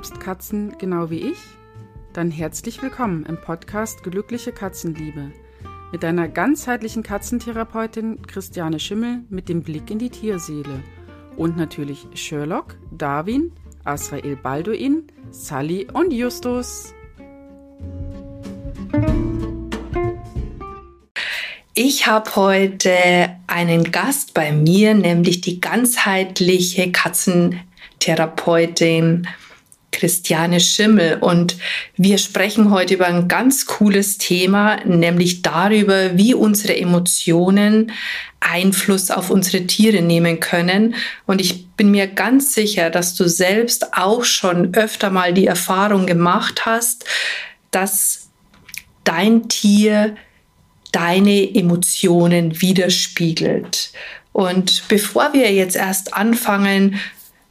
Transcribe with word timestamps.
liebst 0.00 0.18
Katzen 0.18 0.78
genau 0.78 1.10
wie 1.10 1.30
ich? 1.30 1.36
Dann 2.14 2.30
herzlich 2.30 2.80
willkommen 2.80 3.26
im 3.26 3.38
Podcast 3.38 4.02
Glückliche 4.02 4.50
Katzenliebe 4.50 5.30
mit 5.92 6.02
deiner 6.02 6.26
ganzheitlichen 6.26 7.02
Katzentherapeutin 7.02 8.22
Christiane 8.26 8.80
Schimmel 8.80 9.24
mit 9.28 9.50
dem 9.50 9.62
Blick 9.62 9.90
in 9.90 9.98
die 9.98 10.08
Tierseele 10.08 10.82
und 11.36 11.58
natürlich 11.58 12.06
Sherlock, 12.14 12.78
Darwin, 12.90 13.52
Asrael 13.84 14.36
Balduin, 14.36 15.06
Sally 15.32 15.86
und 15.92 16.14
Justus. 16.14 16.94
Ich 21.74 22.06
habe 22.06 22.36
heute 22.36 23.36
einen 23.48 23.92
Gast 23.92 24.32
bei 24.32 24.50
mir, 24.50 24.94
nämlich 24.94 25.42
die 25.42 25.60
ganzheitliche 25.60 26.90
Katzentherapeutin 26.90 29.26
Christiane 29.92 30.60
Schimmel. 30.60 31.18
Und 31.20 31.56
wir 31.96 32.18
sprechen 32.18 32.70
heute 32.70 32.94
über 32.94 33.06
ein 33.06 33.28
ganz 33.28 33.66
cooles 33.66 34.18
Thema, 34.18 34.76
nämlich 34.84 35.42
darüber, 35.42 36.16
wie 36.16 36.34
unsere 36.34 36.76
Emotionen 36.76 37.92
Einfluss 38.40 39.10
auf 39.10 39.30
unsere 39.30 39.66
Tiere 39.66 40.02
nehmen 40.02 40.40
können. 40.40 40.94
Und 41.26 41.40
ich 41.40 41.68
bin 41.76 41.90
mir 41.90 42.06
ganz 42.06 42.54
sicher, 42.54 42.90
dass 42.90 43.14
du 43.14 43.28
selbst 43.28 43.96
auch 43.96 44.24
schon 44.24 44.74
öfter 44.74 45.10
mal 45.10 45.34
die 45.34 45.46
Erfahrung 45.46 46.06
gemacht 46.06 46.64
hast, 46.64 47.04
dass 47.70 48.30
dein 49.04 49.48
Tier 49.48 50.16
deine 50.92 51.54
Emotionen 51.54 52.60
widerspiegelt. 52.60 53.92
Und 54.32 54.84
bevor 54.88 55.32
wir 55.32 55.52
jetzt 55.52 55.76
erst 55.76 56.14
anfangen, 56.14 56.98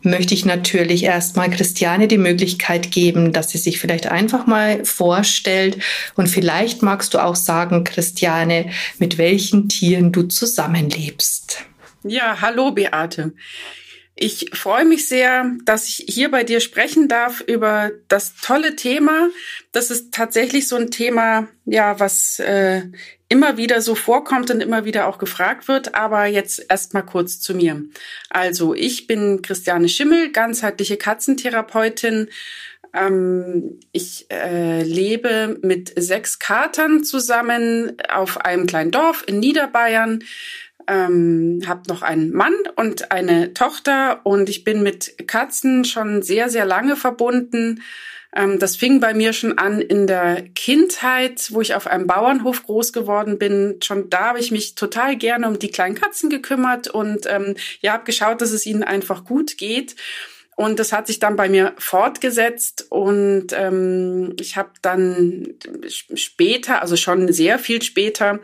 möchte 0.10 0.34
ich 0.34 0.46
natürlich 0.46 1.04
erstmal 1.04 1.50
Christiane 1.50 2.08
die 2.08 2.18
Möglichkeit 2.18 2.92
geben, 2.92 3.34
dass 3.34 3.50
sie 3.50 3.58
sich 3.58 3.80
vielleicht 3.80 4.08
einfach 4.08 4.46
mal 4.46 4.84
vorstellt. 4.86 5.78
Und 6.16 6.28
vielleicht 6.28 6.82
magst 6.82 7.14
du 7.14 7.20
auch 7.20 7.36
sagen, 7.36 7.84
Christiane, 7.84 8.72
mit 8.98 9.18
welchen 9.18 9.70
Tieren 9.70 10.12
du 10.12 10.24
zusammenlebst. 10.24 11.66
Ja, 12.04 12.38
hallo 12.42 12.72
Beate. 12.72 13.34
Ich 14.22 14.50
freue 14.52 14.84
mich 14.84 15.08
sehr, 15.08 15.50
dass 15.64 15.88
ich 15.88 16.04
hier 16.10 16.30
bei 16.30 16.44
dir 16.44 16.60
sprechen 16.60 17.08
darf 17.08 17.40
über 17.40 17.92
das 18.10 18.36
tolle 18.36 18.76
Thema. 18.76 19.30
Das 19.72 19.92
ist 19.92 20.14
tatsächlich 20.14 20.68
so 20.68 20.76
ein 20.76 20.92
Thema, 20.92 21.48
ja, 21.64 22.02
was 22.02 22.38
äh, 22.40 22.82
immer 23.30 23.56
wieder 23.56 23.80
so 23.80 23.96
vorkommt 23.96 24.52
und 24.52 24.60
immer 24.60 24.84
wieder 24.84 25.08
auch 25.08 25.20
gefragt 25.20 25.70
wird. 25.70 25.96
Aber 25.96 26.26
jetzt 26.26 26.66
erst 26.68 26.94
mal 26.94 27.04
kurz 27.04 27.40
zu 27.40 27.56
mir. 27.56 27.82
Also 28.30 28.74
ich 28.74 29.08
bin 29.08 29.42
Christiane 29.42 29.88
Schimmel, 29.88 30.34
ganzheitliche 30.34 30.98
Katzentherapeutin. 30.98 32.28
Ähm, 32.94 33.80
ich 33.94 34.30
äh, 34.30 34.84
lebe 34.84 35.60
mit 35.62 35.94
sechs 35.96 36.40
Katern 36.40 37.06
zusammen 37.06 37.96
auf 38.10 38.38
einem 38.38 38.68
kleinen 38.68 38.92
Dorf 38.92 39.24
in 39.26 39.40
Niederbayern 39.40 40.20
ähm, 40.90 41.62
habe 41.68 41.84
noch 41.88 42.02
einen 42.02 42.32
Mann 42.32 42.56
und 42.76 43.12
eine 43.12 43.54
Tochter 43.54 44.22
und 44.26 44.50
ich 44.50 44.64
bin 44.64 44.82
mit 44.84 45.28
Katzen 45.28 45.86
schon 45.86 46.22
sehr, 46.24 46.50
sehr 46.50 46.66
lange 46.66 46.96
verbunden. 46.96 47.82
Ähm, 48.36 48.60
das 48.60 48.76
fing 48.76 49.00
bei 49.00 49.14
mir 49.14 49.34
schon 49.34 49.58
an 49.58 49.82
in 49.82 50.08
der 50.08 50.44
Kindheit, 50.56 51.50
wo 51.52 51.62
ich 51.62 51.76
auf 51.76 51.88
einem 51.88 52.08
Bauernhof 52.08 52.64
groß 52.64 52.92
geworden 52.92 53.38
bin. 53.38 53.78
Schon 53.84 54.10
da 54.10 54.30
habe 54.30 54.40
ich 54.40 54.52
mich 54.52 54.76
total 54.76 55.16
gerne 55.16 55.48
um 55.48 55.60
die 55.60 55.72
kleinen 55.72 55.96
Katzen 55.96 56.30
gekümmert 56.30 56.88
und 56.88 57.26
ähm, 57.28 57.56
ja, 57.82 57.94
habe 57.94 58.06
geschaut, 58.06 58.42
dass 58.42 58.52
es 58.52 58.66
ihnen 58.66 58.84
einfach 58.84 59.26
gut 59.26 59.58
geht. 59.58 59.96
Und 60.60 60.78
das 60.78 60.92
hat 60.92 61.08
sich 61.08 61.20
dann 61.20 61.38
bei 61.38 61.48
mir 61.48 61.72
fortgesetzt 61.78 62.88
und 62.90 63.48
ähm, 63.54 64.36
ich 64.42 64.58
habe 64.58 64.72
dann 64.82 65.54
später, 65.88 66.82
also 66.82 66.98
schon 66.98 67.32
sehr 67.32 67.60
viel 67.60 67.82
später, 67.82 68.40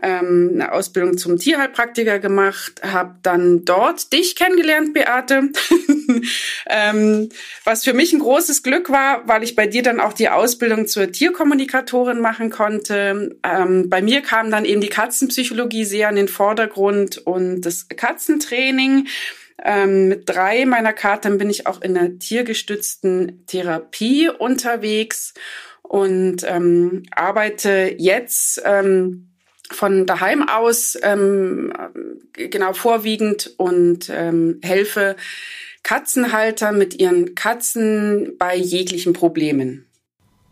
ähm, 0.00 0.52
eine 0.54 0.70
Ausbildung 0.70 1.18
zum 1.18 1.38
Tierheilpraktiker 1.38 2.20
gemacht, 2.20 2.80
habe 2.84 3.16
dann 3.24 3.64
dort 3.64 4.12
dich 4.12 4.36
kennengelernt, 4.36 4.94
Beate, 4.94 5.50
ähm, 6.70 7.30
was 7.64 7.82
für 7.82 7.94
mich 7.94 8.12
ein 8.12 8.20
großes 8.20 8.62
Glück 8.62 8.88
war, 8.88 9.26
weil 9.26 9.42
ich 9.42 9.56
bei 9.56 9.66
dir 9.66 9.82
dann 9.82 9.98
auch 9.98 10.12
die 10.12 10.28
Ausbildung 10.28 10.86
zur 10.86 11.10
Tierkommunikatorin 11.10 12.20
machen 12.20 12.50
konnte. 12.50 13.34
Ähm, 13.42 13.90
bei 13.90 14.02
mir 14.02 14.20
kam 14.20 14.52
dann 14.52 14.66
eben 14.66 14.80
die 14.80 14.88
Katzenpsychologie 14.88 15.84
sehr 15.84 16.10
in 16.10 16.14
den 16.14 16.28
Vordergrund 16.28 17.18
und 17.18 17.62
das 17.62 17.88
Katzentraining. 17.88 19.08
Ähm, 19.64 20.08
mit 20.08 20.28
drei 20.28 20.66
meiner 20.66 20.92
Karten 20.92 21.38
bin 21.38 21.50
ich 21.50 21.66
auch 21.66 21.80
in 21.80 21.94
der 21.94 22.18
tiergestützten 22.18 23.46
Therapie 23.46 24.28
unterwegs 24.28 25.34
und 25.82 26.44
ähm, 26.44 27.04
arbeite 27.10 27.94
jetzt 27.96 28.60
ähm, 28.64 29.28
von 29.70 30.06
daheim 30.06 30.48
aus 30.48 30.96
ähm, 31.02 31.72
genau 32.32 32.72
vorwiegend 32.72 33.54
und 33.56 34.10
ähm, 34.10 34.60
helfe 34.62 35.16
Katzenhalter 35.82 36.72
mit 36.72 37.00
ihren 37.00 37.34
Katzen 37.34 38.36
bei 38.38 38.56
jeglichen 38.56 39.12
Problemen. 39.12 39.85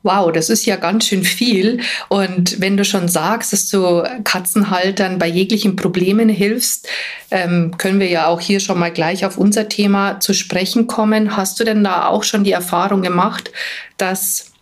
Wow, 0.05 0.31
das 0.31 0.51
ist 0.51 0.67
ja 0.67 0.77
ganz 0.77 1.07
schön 1.07 1.25
viel. 1.25 1.81
Und 2.11 2.61
wenn 2.61 2.77
du 2.77 2.85
schon 2.85 3.09
sagst, 3.09 3.55
dass 3.55 3.71
du 3.71 4.03
Katzenhaltern 4.23 5.19
bei 5.19 5.27
jeglichen 5.27 5.77
Problemen 5.77 6.29
hilfst, 6.29 6.87
ähm, 7.31 7.73
können 7.79 8.01
wir 8.01 8.09
ja 8.09 8.27
auch 8.27 8.39
hier 8.39 8.61
schon 8.61 8.79
mal 8.79 8.93
gleich 8.93 9.25
auf 9.25 9.39
unser 9.39 9.67
Thema 9.71 10.21
zu 10.21 10.35
sprechen 10.35 10.89
kommen. 10.89 11.39
Hast 11.39 11.59
du 11.59 11.65
denn 11.65 11.83
da 11.83 12.09
auch 12.09 12.23
schon 12.23 12.45
die 12.45 12.53
Erfahrung 12.53 13.01
gemacht, 13.01 13.51
dass 13.97 14.53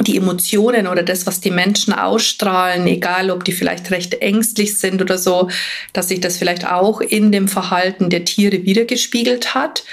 die 0.00 0.16
Emotionen 0.16 0.86
oder 0.86 1.02
das, 1.02 1.26
was 1.26 1.40
die 1.40 1.50
Menschen 1.50 1.92
ausstrahlen, 1.92 2.86
egal 2.86 3.30
ob 3.30 3.44
die 3.44 3.52
vielleicht 3.52 3.90
recht 3.90 4.14
ängstlich 4.22 4.78
sind 4.78 5.02
oder 5.02 5.18
so, 5.18 5.50
dass 5.92 6.08
sich 6.08 6.20
das 6.20 6.38
vielleicht 6.38 6.66
auch 6.66 7.02
in 7.02 7.30
dem 7.30 7.48
Verhalten 7.48 8.08
der 8.08 8.24
Tiere 8.24 8.64
wiedergespiegelt 8.64 9.54
hat? 9.54 9.84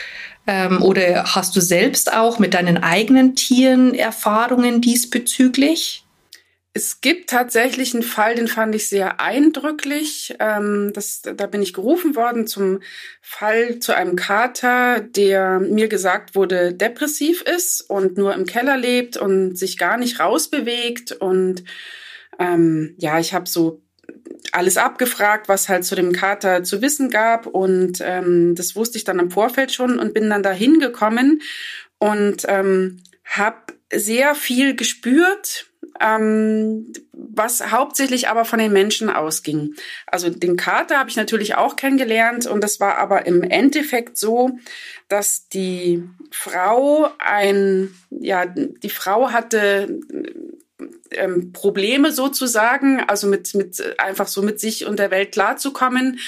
Ähm, 0.47 0.81
oder 0.81 1.35
hast 1.35 1.55
du 1.55 1.61
selbst 1.61 2.13
auch 2.13 2.39
mit 2.39 2.53
deinen 2.53 2.77
eigenen 2.77 3.35
Tieren 3.35 3.93
Erfahrungen 3.95 4.81
diesbezüglich? 4.81 6.05
Es 6.77 6.99
gibt 6.99 7.29
tatsächlich 7.29 7.93
einen 7.93 8.03
Fall, 8.03 8.35
den 8.35 8.49
fand 8.49 8.75
ich 8.75 8.89
sehr 8.89 9.21
eindrücklich. 9.21 10.35
Ähm, 10.39 10.91
das, 10.93 11.21
da 11.21 11.47
bin 11.47 11.61
ich 11.61 11.71
gerufen 11.71 12.17
worden 12.17 12.47
zum 12.47 12.81
Fall 13.21 13.79
zu 13.79 13.95
einem 13.95 14.17
Kater, 14.17 14.99
der 14.99 15.61
mir 15.61 15.87
gesagt 15.87 16.35
wurde, 16.35 16.73
depressiv 16.73 17.43
ist 17.43 17.79
und 17.89 18.17
nur 18.17 18.33
im 18.33 18.45
Keller 18.45 18.75
lebt 18.75 19.15
und 19.15 19.57
sich 19.57 19.77
gar 19.77 19.95
nicht 19.95 20.19
rausbewegt. 20.19 21.13
Und 21.13 21.63
ähm, 22.39 22.95
ja, 22.97 23.19
ich 23.19 23.33
habe 23.33 23.47
so 23.47 23.81
alles 24.53 24.77
abgefragt, 24.77 25.47
was 25.49 25.69
halt 25.69 25.85
zu 25.85 25.95
dem 25.95 26.11
Kater 26.11 26.63
zu 26.63 26.81
wissen 26.81 27.09
gab. 27.09 27.47
Und 27.47 27.99
ähm, 28.01 28.55
das 28.55 28.75
wusste 28.75 28.97
ich 28.97 29.03
dann 29.03 29.19
im 29.19 29.31
Vorfeld 29.31 29.71
schon 29.71 29.99
und 29.99 30.13
bin 30.13 30.29
dann 30.29 30.43
da 30.43 30.51
hingekommen 30.51 31.41
und 31.99 32.45
ähm, 32.47 33.01
habe 33.23 33.57
sehr 33.93 34.35
viel 34.35 34.75
gespürt, 34.75 35.67
ähm, 35.99 36.91
was 37.13 37.71
hauptsächlich 37.71 38.27
aber 38.27 38.45
von 38.45 38.59
den 38.59 38.73
Menschen 38.73 39.09
ausging. 39.09 39.75
Also 40.07 40.29
den 40.29 40.57
Kater 40.57 40.99
habe 40.99 41.09
ich 41.09 41.15
natürlich 41.15 41.55
auch 41.55 41.75
kennengelernt 41.75 42.45
und 42.47 42.63
das 42.63 42.79
war 42.79 42.97
aber 42.97 43.25
im 43.25 43.43
Endeffekt 43.43 44.17
so, 44.17 44.51
dass 45.07 45.47
die 45.47 46.03
Frau 46.31 47.09
ein, 47.19 47.93
ja, 48.09 48.45
die 48.45 48.89
Frau 48.89 49.31
hatte 49.31 49.99
ähm, 51.11 51.51
Probleme 51.51 52.11
sozusagen, 52.11 53.01
also 53.01 53.27
mit, 53.27 53.53
mit 53.55 53.99
einfach 53.99 54.27
so 54.27 54.41
mit 54.41 54.59
sich 54.59 54.85
und 54.85 54.99
der 54.99 55.11
Welt 55.11 55.31
klarzukommen. 55.31 56.19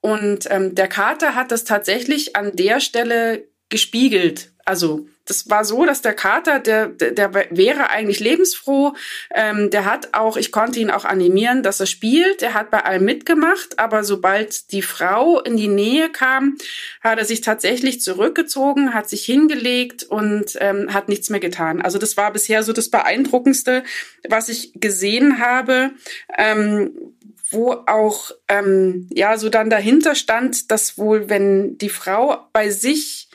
Und 0.00 0.48
ähm, 0.50 0.74
der 0.74 0.88
Kater 0.88 1.34
hat 1.34 1.52
das 1.52 1.64
tatsächlich 1.64 2.34
an 2.34 2.56
der 2.56 2.80
Stelle 2.80 3.46
gespiegelt. 3.68 4.52
Also 4.64 5.06
das 5.24 5.48
war 5.48 5.64
so, 5.64 5.84
dass 5.84 6.02
der 6.02 6.14
Kater, 6.14 6.58
der, 6.58 6.88
der, 6.88 7.12
der 7.12 7.34
wäre 7.50 7.90
eigentlich 7.90 8.18
lebensfroh. 8.18 8.94
Ähm, 9.32 9.70
der 9.70 9.84
hat 9.84 10.08
auch, 10.12 10.36
ich 10.36 10.50
konnte 10.50 10.80
ihn 10.80 10.90
auch 10.90 11.04
animieren, 11.04 11.62
dass 11.62 11.78
er 11.78 11.86
spielt. 11.86 12.42
Er 12.42 12.54
hat 12.54 12.70
bei 12.70 12.84
allem 12.84 13.04
mitgemacht, 13.04 13.78
aber 13.78 14.02
sobald 14.02 14.72
die 14.72 14.82
Frau 14.82 15.40
in 15.40 15.56
die 15.56 15.68
Nähe 15.68 16.10
kam, 16.10 16.56
hat 17.00 17.18
er 17.18 17.24
sich 17.24 17.40
tatsächlich 17.40 18.00
zurückgezogen, 18.00 18.94
hat 18.94 19.08
sich 19.08 19.24
hingelegt 19.24 20.02
und 20.02 20.56
ähm, 20.60 20.92
hat 20.92 21.08
nichts 21.08 21.30
mehr 21.30 21.40
getan. 21.40 21.80
Also 21.80 21.98
das 21.98 22.16
war 22.16 22.32
bisher 22.32 22.62
so 22.64 22.72
das 22.72 22.88
Beeindruckendste, 22.88 23.84
was 24.28 24.48
ich 24.48 24.72
gesehen 24.74 25.38
habe. 25.38 25.92
Ähm, 26.36 27.12
wo 27.52 27.72
auch 27.86 28.30
ähm, 28.48 29.08
ja 29.12 29.36
so 29.36 29.50
dann 29.50 29.68
dahinter 29.68 30.14
stand, 30.14 30.70
dass 30.70 30.96
wohl 30.96 31.28
wenn 31.28 31.76
die 31.76 31.90
Frau 31.90 32.46
bei 32.54 32.70
sich 32.70 33.28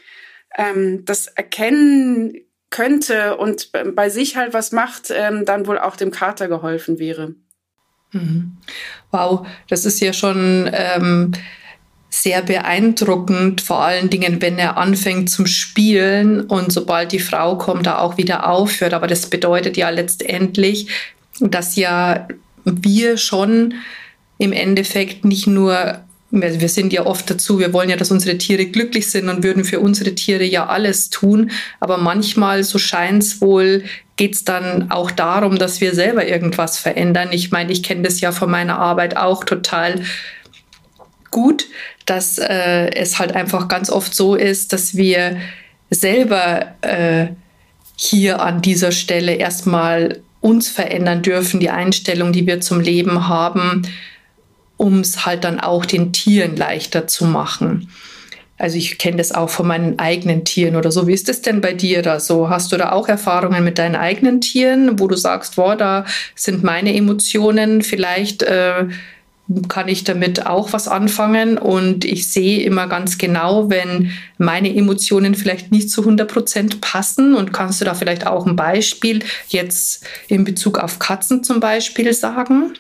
ähm, 0.58 1.06
das 1.06 1.28
erkennen 1.28 2.34
könnte 2.70 3.38
und 3.38 3.72
bei 3.96 4.10
sich 4.10 4.36
halt 4.36 4.54
was 4.54 4.72
macht, 4.72 5.12
ähm, 5.12 5.46
dann 5.46 5.68
wohl 5.68 5.80
auch 5.80 5.96
dem 5.96 6.12
Kater 6.12 6.48
geholfen 6.48 7.00
wäre. 7.00 7.36
Mhm. 8.12 8.58
Wow, 9.12 9.48
das 9.70 9.86
ist 9.86 10.02
ja 10.02 10.12
schon 10.12 10.70
ähm, 10.74 11.32
sehr 12.10 12.42
beeindruckend, 12.42 13.62
vor 13.62 13.82
allen 13.84 14.10
Dingen, 14.10 14.42
wenn 14.42 14.58
er 14.58 14.78
anfängt 14.78 15.30
zum 15.30 15.46
Spielen 15.46 16.42
und 16.42 16.72
sobald 16.72 17.12
die 17.12 17.20
Frau 17.20 17.58
kommt, 17.58 17.86
da 17.86 18.00
auch 18.00 18.18
wieder 18.18 18.50
aufhört. 18.50 18.94
Aber 18.94 19.08
das 19.08 19.30
bedeutet 19.30 19.78
ja 19.78 19.90
letztendlich, 19.90 20.90
dass 21.40 21.76
ja 21.76 22.28
wir 22.66 23.18
schon 23.18 23.76
im 24.38 24.52
Endeffekt 24.52 25.26
nicht 25.26 25.48
nur 25.48 26.02
wir 26.30 26.70
sind 26.70 26.92
ja 26.92 27.06
oft 27.06 27.30
dazu, 27.30 27.60
wir 27.60 27.72
wollen 27.72 27.90
ja, 27.90 27.96
dass 27.96 28.12
unsere 28.12 28.38
Tiere 28.38 28.66
glücklich 28.66 29.10
sind 29.10 29.30
und 29.30 29.44
würden 29.44 29.64
für 29.64 29.80
unsere 29.80 30.14
Tiere 30.14 30.44
ja 30.44 30.68
alles 30.68 31.10
tun. 31.10 31.52
Aber 31.80 31.98
manchmal, 31.98 32.64
so 32.64 32.78
scheint 32.78 33.24
es 33.24 33.42
wohl, 33.42 33.84
geht 34.18 34.36
es 34.36 34.44
dann 34.44 34.92
auch 34.92 35.12
darum, 35.12 35.58
dass 35.58 35.80
wir 35.80 35.94
selber 35.96 36.28
irgendwas 36.28 36.80
verändern. 36.80 37.30
Ich 37.32 37.52
meine, 37.52 37.72
ich 37.72 37.82
kenne 37.82 38.02
das 38.02 38.20
ja 38.20 38.32
von 38.32 38.52
meiner 38.52 38.78
Arbeit 38.78 39.16
auch 39.16 39.44
total 39.44 40.02
gut, 41.32 41.66
dass 42.06 42.40
äh, 42.40 42.90
es 42.94 43.20
halt 43.20 43.34
einfach 43.34 43.68
ganz 43.68 43.90
oft 43.90 44.14
so 44.14 44.36
ist, 44.36 44.74
dass 44.74 44.98
wir 44.98 45.38
selber 45.90 46.76
äh, 46.82 47.28
hier 47.96 48.42
an 48.42 48.62
dieser 48.62 48.92
Stelle 48.92 49.34
erstmal 49.34 50.20
uns 50.42 50.68
verändern 50.70 51.22
dürfen, 51.22 51.60
die 51.60 51.70
Einstellung, 51.70 52.34
die 52.34 52.46
wir 52.46 52.60
zum 52.60 52.80
Leben 52.82 53.28
haben 53.28 53.84
um 54.78 55.00
es 55.00 55.26
halt 55.26 55.44
dann 55.44 55.60
auch 55.60 55.86
den 55.86 56.14
Tieren 56.14 56.56
leichter 56.56 57.08
zu 57.08 57.26
machen. 57.26 57.90
Also 58.60 58.78
ich 58.78 58.98
kenne 58.98 59.18
das 59.18 59.32
auch 59.32 59.50
von 59.50 59.68
meinen 59.68 60.00
eigenen 60.00 60.44
Tieren 60.44 60.76
oder 60.76 60.92
so. 60.92 61.08
Wie 61.08 61.14
ist 61.14 61.30
das 61.30 61.42
denn 61.42 61.62
bei 61.62 61.74
dir 61.74 62.02
da 62.02 62.20
so? 62.20 62.50
Hast 62.50 62.72
du 62.72 62.78
da 62.78 62.92
auch 62.92 63.08
Erfahrungen 63.08 63.64
mit 63.64 63.78
deinen 63.78 63.96
eigenen 63.96 64.42
Tieren, 64.42 65.00
wo 65.00 65.08
du 65.08 65.16
sagst, 65.16 65.58
boah, 65.58 65.76
da 65.76 66.06
sind 66.34 66.64
meine 66.64 66.96
Emotionen 66.96 67.84
vielleicht 67.84 68.42
äh, 68.44 68.86
kann 69.70 69.88
ich 69.88 70.04
damit 70.04 70.46
auch 70.46 70.74
was 70.74 70.88
anfangen 70.88 71.58
und 71.58 72.04
ich 72.04 72.30
sehe 72.32 72.64
immer 72.64 72.88
ganz 72.88 73.18
genau, 73.18 73.70
wenn 73.70 74.12
meine 74.38 74.76
Emotionen 74.76 75.36
vielleicht 75.36 75.72
nicht 75.72 75.90
zu 75.90 76.02
100 76.02 76.30
Prozent 76.30 76.82
passen 76.82 77.34
und 77.34 77.54
kannst 77.54 77.80
du 77.80 77.86
da 77.86 77.94
vielleicht 77.94 78.28
auch 78.28 78.46
ein 78.46 78.58
Beispiel 78.58 79.24
jetzt 79.48 80.06
in 80.28 80.44
Bezug 80.44 80.80
auf 80.80 81.00
Katzen 81.00 81.44
zum 81.44 81.62
Beispiel 81.62 82.12
sagen? 82.14 82.74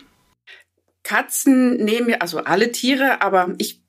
Katzen 1.07 1.77
nehmen 1.77 2.19
also 2.19 2.39
alle 2.39 2.73
Tiere, 2.73 3.21
aber 3.21 3.55
ich 3.59 3.79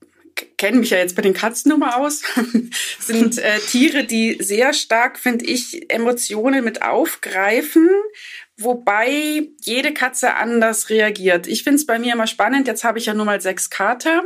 kenne 0.56 0.78
mich 0.78 0.90
ja 0.90 0.98
jetzt 0.98 1.16
bei 1.16 1.22
den 1.22 1.34
Katzen 1.34 1.70
nur 1.70 1.78
mal 1.78 1.94
aus, 1.94 2.22
sind 3.00 3.38
äh, 3.38 3.58
Tiere, 3.58 4.04
die 4.04 4.36
sehr 4.40 4.72
stark, 4.72 5.18
finde 5.18 5.44
ich, 5.46 5.90
Emotionen 5.90 6.62
mit 6.62 6.82
aufgreifen 6.82 7.90
wobei 8.58 9.48
jede 9.60 9.94
Katze 9.94 10.34
anders 10.34 10.90
reagiert. 10.90 11.46
Ich 11.46 11.62
finde 11.62 11.76
es 11.76 11.86
bei 11.86 11.98
mir 11.98 12.12
immer 12.12 12.26
spannend, 12.26 12.66
jetzt 12.66 12.84
habe 12.84 12.98
ich 12.98 13.06
ja 13.06 13.14
nur 13.14 13.24
mal 13.24 13.40
sechs 13.40 13.70
Kater. 13.70 14.24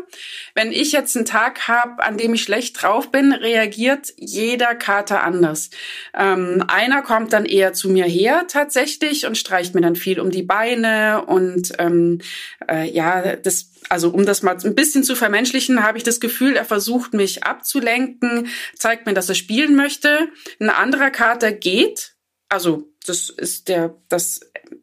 Wenn 0.55 0.73
ich 0.73 0.93
jetzt 0.93 1.17
einen 1.17 1.27
Tag 1.27 1.69
habe, 1.69 2.03
an 2.03 2.17
dem 2.17 2.35
ich 2.35 2.43
schlecht 2.43 2.83
drauf 2.83 3.11
bin, 3.11 3.33
reagiert 3.33 4.13
jeder 4.17 4.75
Kater 4.75 5.23
anders. 5.23 5.71
Ähm, 6.15 6.65
einer 6.67 7.03
kommt 7.03 7.33
dann 7.33 7.45
eher 7.45 7.75
zu 7.75 7.91
mir 7.91 8.07
her 8.07 8.47
tatsächlich 8.49 9.27
und 9.27 9.37
streicht 9.37 9.75
mir 9.75 9.83
dann 9.83 9.97
viel 9.97 10.19
um 10.19 10.31
die 10.31 10.43
Beine 10.43 11.25
und 11.27 11.73
ähm, 11.79 12.21
äh, 12.69 12.91
ja, 12.91 13.37
das 13.37 13.69
also 13.89 14.11
um 14.11 14.25
das 14.25 14.43
mal 14.43 14.57
ein 14.63 14.75
bisschen 14.75 15.05
zu 15.05 15.15
vermenschlichen, 15.15 15.83
habe 15.83 15.99
ich 15.99 16.05
das 16.05 16.21
Gefühl, 16.21 16.57
er 16.57 16.65
versucht 16.65 17.13
mich 17.13 17.45
abzulenken, 17.45 18.49
zeigt 18.75 19.05
mir, 19.07 19.13
dass 19.13 19.29
er 19.29 19.35
spielen 19.35 19.75
möchte. 19.75 20.29
Ein 20.61 20.71
anderer 20.71 21.11
Kater 21.11 21.53
geht, 21.53 22.15
also 22.49 22.92
das 23.05 23.31
ist 23.31 23.69
der, 23.69 23.95
das, 24.09 24.41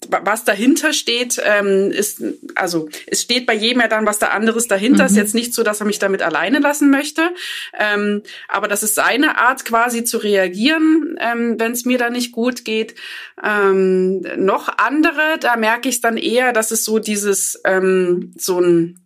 was 0.08 0.44
dahinter 0.44 0.94
steht, 0.94 1.42
ähm, 1.44 1.92
ist, 1.92 2.22
also 2.56 2.90
es 3.08 3.22
steht 3.22 3.46
bei 3.46 3.54
jedem 3.54 3.82
ja 3.82 3.88
dann 3.88 4.06
was 4.06 4.20
da 4.20 4.28
anderes 4.28 4.68
dahinter. 4.68 5.04
Mhm. 5.04 5.10
Ist 5.10 5.16
jetzt 5.16 5.36
nicht 5.36 5.54
so, 5.54 5.64
dass 5.64 5.80
er 5.80 5.86
mich 5.86 6.00
damit 6.00 6.22
alleine 6.22 6.60
lassen 6.60 6.90
möchte, 6.90 7.30
ähm, 7.78 8.24
aber 8.48 8.68
das 8.68 8.84
ist 8.84 8.96
seine 8.96 9.38
Art 9.38 9.66
quasi 9.66 10.04
zu 10.04 10.18
reagieren, 10.18 11.18
ähm, 11.20 11.60
wenn 11.60 11.72
es 11.72 11.86
mir 11.86 11.98
da 11.98 12.10
nicht 12.10 12.32
gut 12.32 12.66
geht. 12.66 12.96
Ähm, 13.44 14.22
noch 14.38 14.70
andere, 14.78 15.38
da 15.40 15.56
merke 15.56 15.90
ich 15.90 15.96
es 15.96 16.02
dann 16.02 16.18
eher, 16.18 16.54
dass 16.54 16.72
es 16.72 16.84
so 16.86 17.00
dieses 17.00 17.60
ähm, 17.66 18.34
so 18.38 18.60
ein 18.60 19.00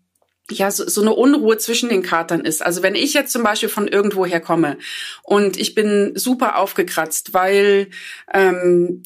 ja, 0.52 0.70
so, 0.72 0.88
so 0.88 1.02
eine 1.02 1.14
Unruhe 1.14 1.58
zwischen 1.58 1.90
den 1.90 2.04
Katern 2.04 2.42
ist. 2.42 2.62
Also 2.62 2.84
wenn 2.84 2.96
ich 2.96 3.14
jetzt 3.14 3.32
zum 3.32 3.44
Beispiel 3.44 3.70
von 3.70 3.88
irgendwoher 3.88 4.42
komme 4.42 4.78
und 5.24 5.58
ich 5.58 5.74
bin 5.74 6.12
super 6.16 6.58
aufgekratzt, 6.58 7.34
weil 7.34 7.88
ähm, 8.34 9.04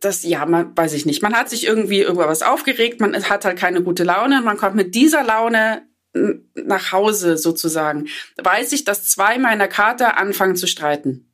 das, 0.00 0.22
ja, 0.22 0.46
man 0.46 0.76
weiß 0.76 0.94
ich 0.94 1.06
nicht, 1.06 1.22
man 1.22 1.34
hat 1.34 1.50
sich 1.50 1.66
irgendwie 1.66 2.02
über 2.02 2.28
was 2.28 2.42
aufgeregt, 2.42 3.00
man 3.00 3.14
hat 3.28 3.44
halt 3.44 3.58
keine 3.58 3.82
gute 3.82 4.04
Laune, 4.04 4.40
man 4.40 4.56
kommt 4.56 4.76
mit 4.76 4.94
dieser 4.94 5.22
Laune 5.22 5.82
nach 6.54 6.92
Hause 6.92 7.36
sozusagen, 7.36 8.08
weiß 8.42 8.72
ich, 8.72 8.84
dass 8.84 9.08
zwei 9.08 9.38
meiner 9.38 9.68
Kater 9.68 10.18
anfangen 10.18 10.56
zu 10.56 10.66
streiten. 10.66 11.29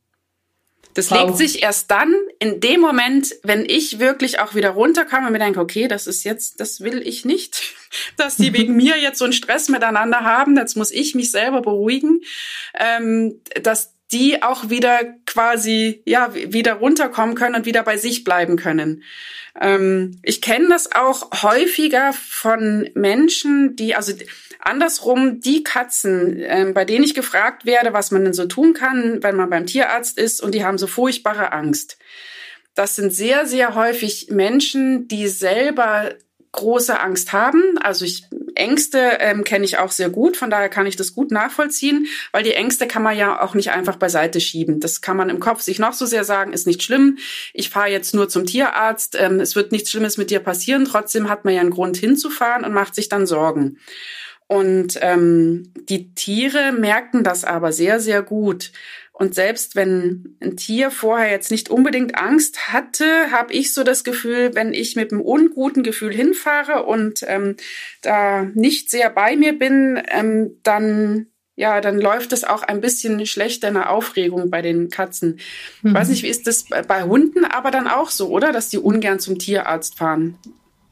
Das 0.96 1.10
wow. 1.10 1.26
legt 1.26 1.36
sich 1.36 1.62
erst 1.62 1.90
dann 1.90 2.14
in 2.38 2.58
dem 2.60 2.80
Moment, 2.80 3.34
wenn 3.42 3.66
ich 3.66 3.98
wirklich 3.98 4.40
auch 4.40 4.54
wieder 4.54 4.70
runterkomme 4.70 5.26
und 5.26 5.32
mir 5.32 5.38
denke, 5.38 5.60
okay, 5.60 5.88
das 5.88 6.06
ist 6.06 6.24
jetzt, 6.24 6.58
das 6.58 6.80
will 6.80 7.06
ich 7.06 7.26
nicht, 7.26 7.74
dass 8.16 8.36
die 8.36 8.54
wegen 8.54 8.74
mir 8.76 8.98
jetzt 8.98 9.18
so 9.18 9.24
einen 9.24 9.34
Stress 9.34 9.68
miteinander 9.68 10.20
haben. 10.20 10.56
Jetzt 10.56 10.74
muss 10.74 10.90
ich 10.90 11.14
mich 11.14 11.30
selber 11.30 11.60
beruhigen, 11.60 12.22
ähm, 12.74 13.42
dass 13.62 13.95
die 14.12 14.42
auch 14.42 14.70
wieder 14.70 15.00
quasi 15.26 16.02
ja 16.04 16.34
wieder 16.34 16.74
runterkommen 16.74 17.34
können 17.34 17.56
und 17.56 17.66
wieder 17.66 17.82
bei 17.82 17.96
sich 17.96 18.24
bleiben 18.24 18.56
können. 18.56 19.02
Ähm, 19.60 20.18
ich 20.22 20.40
kenne 20.40 20.68
das 20.68 20.92
auch 20.92 21.42
häufiger 21.42 22.12
von 22.12 22.88
Menschen, 22.94 23.74
die 23.76 23.94
also 23.94 24.12
Andersrum, 24.60 25.40
die 25.40 25.62
Katzen, 25.62 26.40
äh, 26.40 26.72
bei 26.74 26.84
denen 26.84 27.04
ich 27.04 27.14
gefragt 27.14 27.66
werde, 27.66 27.92
was 27.92 28.10
man 28.10 28.24
denn 28.24 28.32
so 28.32 28.46
tun 28.46 28.74
kann, 28.74 29.22
wenn 29.22 29.36
man 29.36 29.50
beim 29.50 29.66
Tierarzt 29.66 30.18
ist 30.18 30.42
und 30.42 30.54
die 30.54 30.64
haben 30.64 30.78
so 30.78 30.86
furchtbare 30.86 31.52
Angst. 31.52 31.98
Das 32.74 32.96
sind 32.96 33.12
sehr, 33.12 33.46
sehr 33.46 33.74
häufig 33.74 34.28
Menschen, 34.30 35.08
die 35.08 35.28
selber 35.28 36.14
große 36.56 36.98
Angst 36.98 37.32
haben. 37.32 37.78
Also 37.78 38.04
ich 38.04 38.24
Ängste 38.56 39.18
ähm, 39.20 39.44
kenne 39.44 39.64
ich 39.64 39.78
auch 39.78 39.92
sehr 39.92 40.08
gut, 40.08 40.36
von 40.36 40.50
daher 40.50 40.68
kann 40.68 40.86
ich 40.86 40.96
das 40.96 41.14
gut 41.14 41.30
nachvollziehen, 41.30 42.06
weil 42.32 42.42
die 42.42 42.54
Ängste 42.54 42.86
kann 42.86 43.02
man 43.02 43.16
ja 43.16 43.40
auch 43.40 43.54
nicht 43.54 43.70
einfach 43.70 43.96
beiseite 43.96 44.40
schieben. 44.40 44.80
Das 44.80 45.00
kann 45.02 45.16
man 45.16 45.28
im 45.28 45.40
Kopf 45.40 45.60
sich 45.60 45.78
noch 45.78 45.92
so 45.92 46.06
sehr 46.06 46.24
sagen, 46.24 46.52
ist 46.52 46.66
nicht 46.66 46.82
schlimm. 46.82 47.18
Ich 47.52 47.70
fahre 47.70 47.90
jetzt 47.90 48.14
nur 48.14 48.28
zum 48.28 48.46
Tierarzt, 48.46 49.16
ähm, 49.18 49.40
es 49.40 49.54
wird 49.54 49.72
nichts 49.72 49.90
Schlimmes 49.90 50.16
mit 50.16 50.30
dir 50.30 50.40
passieren. 50.40 50.86
Trotzdem 50.86 51.28
hat 51.28 51.44
man 51.44 51.54
ja 51.54 51.60
einen 51.60 51.70
Grund 51.70 51.96
hinzufahren 51.96 52.64
und 52.64 52.72
macht 52.72 52.94
sich 52.94 53.08
dann 53.08 53.26
Sorgen. 53.26 53.78
Und 54.48 54.98
ähm, 55.00 55.72
die 55.88 56.14
Tiere 56.14 56.72
merken 56.72 57.24
das 57.24 57.44
aber 57.44 57.72
sehr, 57.72 57.98
sehr 57.98 58.22
gut. 58.22 58.70
Und 59.18 59.34
selbst 59.34 59.76
wenn 59.76 60.36
ein 60.42 60.58
Tier 60.58 60.90
vorher 60.90 61.30
jetzt 61.30 61.50
nicht 61.50 61.70
unbedingt 61.70 62.18
Angst 62.18 62.70
hatte, 62.74 63.30
habe 63.30 63.50
ich 63.54 63.72
so 63.72 63.82
das 63.82 64.04
Gefühl, 64.04 64.54
wenn 64.54 64.74
ich 64.74 64.94
mit 64.94 65.10
einem 65.10 65.22
unguten 65.22 65.82
Gefühl 65.82 66.12
hinfahre 66.12 66.84
und 66.84 67.24
ähm, 67.26 67.56
da 68.02 68.42
nicht 68.52 68.90
sehr 68.90 69.08
bei 69.08 69.34
mir 69.34 69.58
bin, 69.58 70.02
ähm, 70.08 70.58
dann 70.64 71.28
ja, 71.54 71.80
dann 71.80 71.98
läuft 71.98 72.34
es 72.34 72.44
auch 72.44 72.62
ein 72.62 72.82
bisschen 72.82 73.24
schlechter 73.24 73.68
in 73.68 73.74
der 73.74 73.90
Aufregung 73.90 74.50
bei 74.50 74.60
den 74.60 74.90
Katzen. 74.90 75.40
Mhm. 75.80 75.88
Ich 75.88 75.94
weiß 75.94 76.08
mhm. 76.08 76.12
nicht, 76.12 76.22
wie 76.22 76.28
ist 76.28 76.46
das 76.46 76.66
bei 76.86 77.02
Hunden 77.04 77.46
aber 77.46 77.70
dann 77.70 77.88
auch 77.88 78.10
so, 78.10 78.28
oder? 78.28 78.52
Dass 78.52 78.68
die 78.68 78.76
ungern 78.76 79.18
zum 79.18 79.38
Tierarzt 79.38 79.96
fahren. 79.96 80.36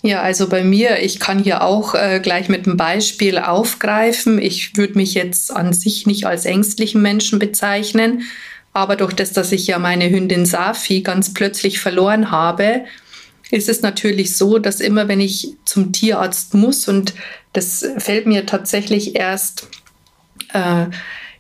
Ja, 0.07 0.21
also 0.21 0.51
bei 0.51 0.63
mir, 0.63 0.99
ich 0.99 1.19
kann 1.19 1.43
hier 1.43 1.63
auch 1.63 1.95
äh, 1.95 2.21
gleich 2.23 2.51
mit 2.51 2.67
einem 2.67 2.77
Beispiel 2.77 3.39
aufgreifen. 3.39 4.39
Ich 4.39 4.77
würde 4.77 4.97
mich 4.97 5.15
jetzt 5.15 5.51
an 5.51 5.73
sich 5.73 6.07
nicht 6.07 6.27
als 6.27 6.45
ängstlichen 6.45 7.01
Menschen 7.01 7.39
bezeichnen, 7.39 8.25
aber 8.75 8.97
durch 8.97 9.15
das, 9.15 9.33
dass 9.33 9.51
ich 9.51 9.67
ja 9.67 9.79
meine 9.79 10.11
Hündin 10.11 10.45
Safi 10.45 11.01
ganz 11.01 11.33
plötzlich 11.33 11.79
verloren 11.79 12.31
habe, 12.31 12.85
ist 13.51 13.71
es 13.71 13.81
natürlich 13.81 14.37
so, 14.37 14.59
dass 14.59 14.81
immer 14.81 15.09
wenn 15.09 15.23
ich 15.23 15.57
zum 15.65 15.91
Tierarzt 15.93 16.53
muss, 16.53 16.87
und 16.87 17.15
das 17.55 17.87
fällt 17.97 18.27
mir 18.27 18.45
tatsächlich 18.45 19.17
erst 19.17 19.69
äh, 20.53 20.85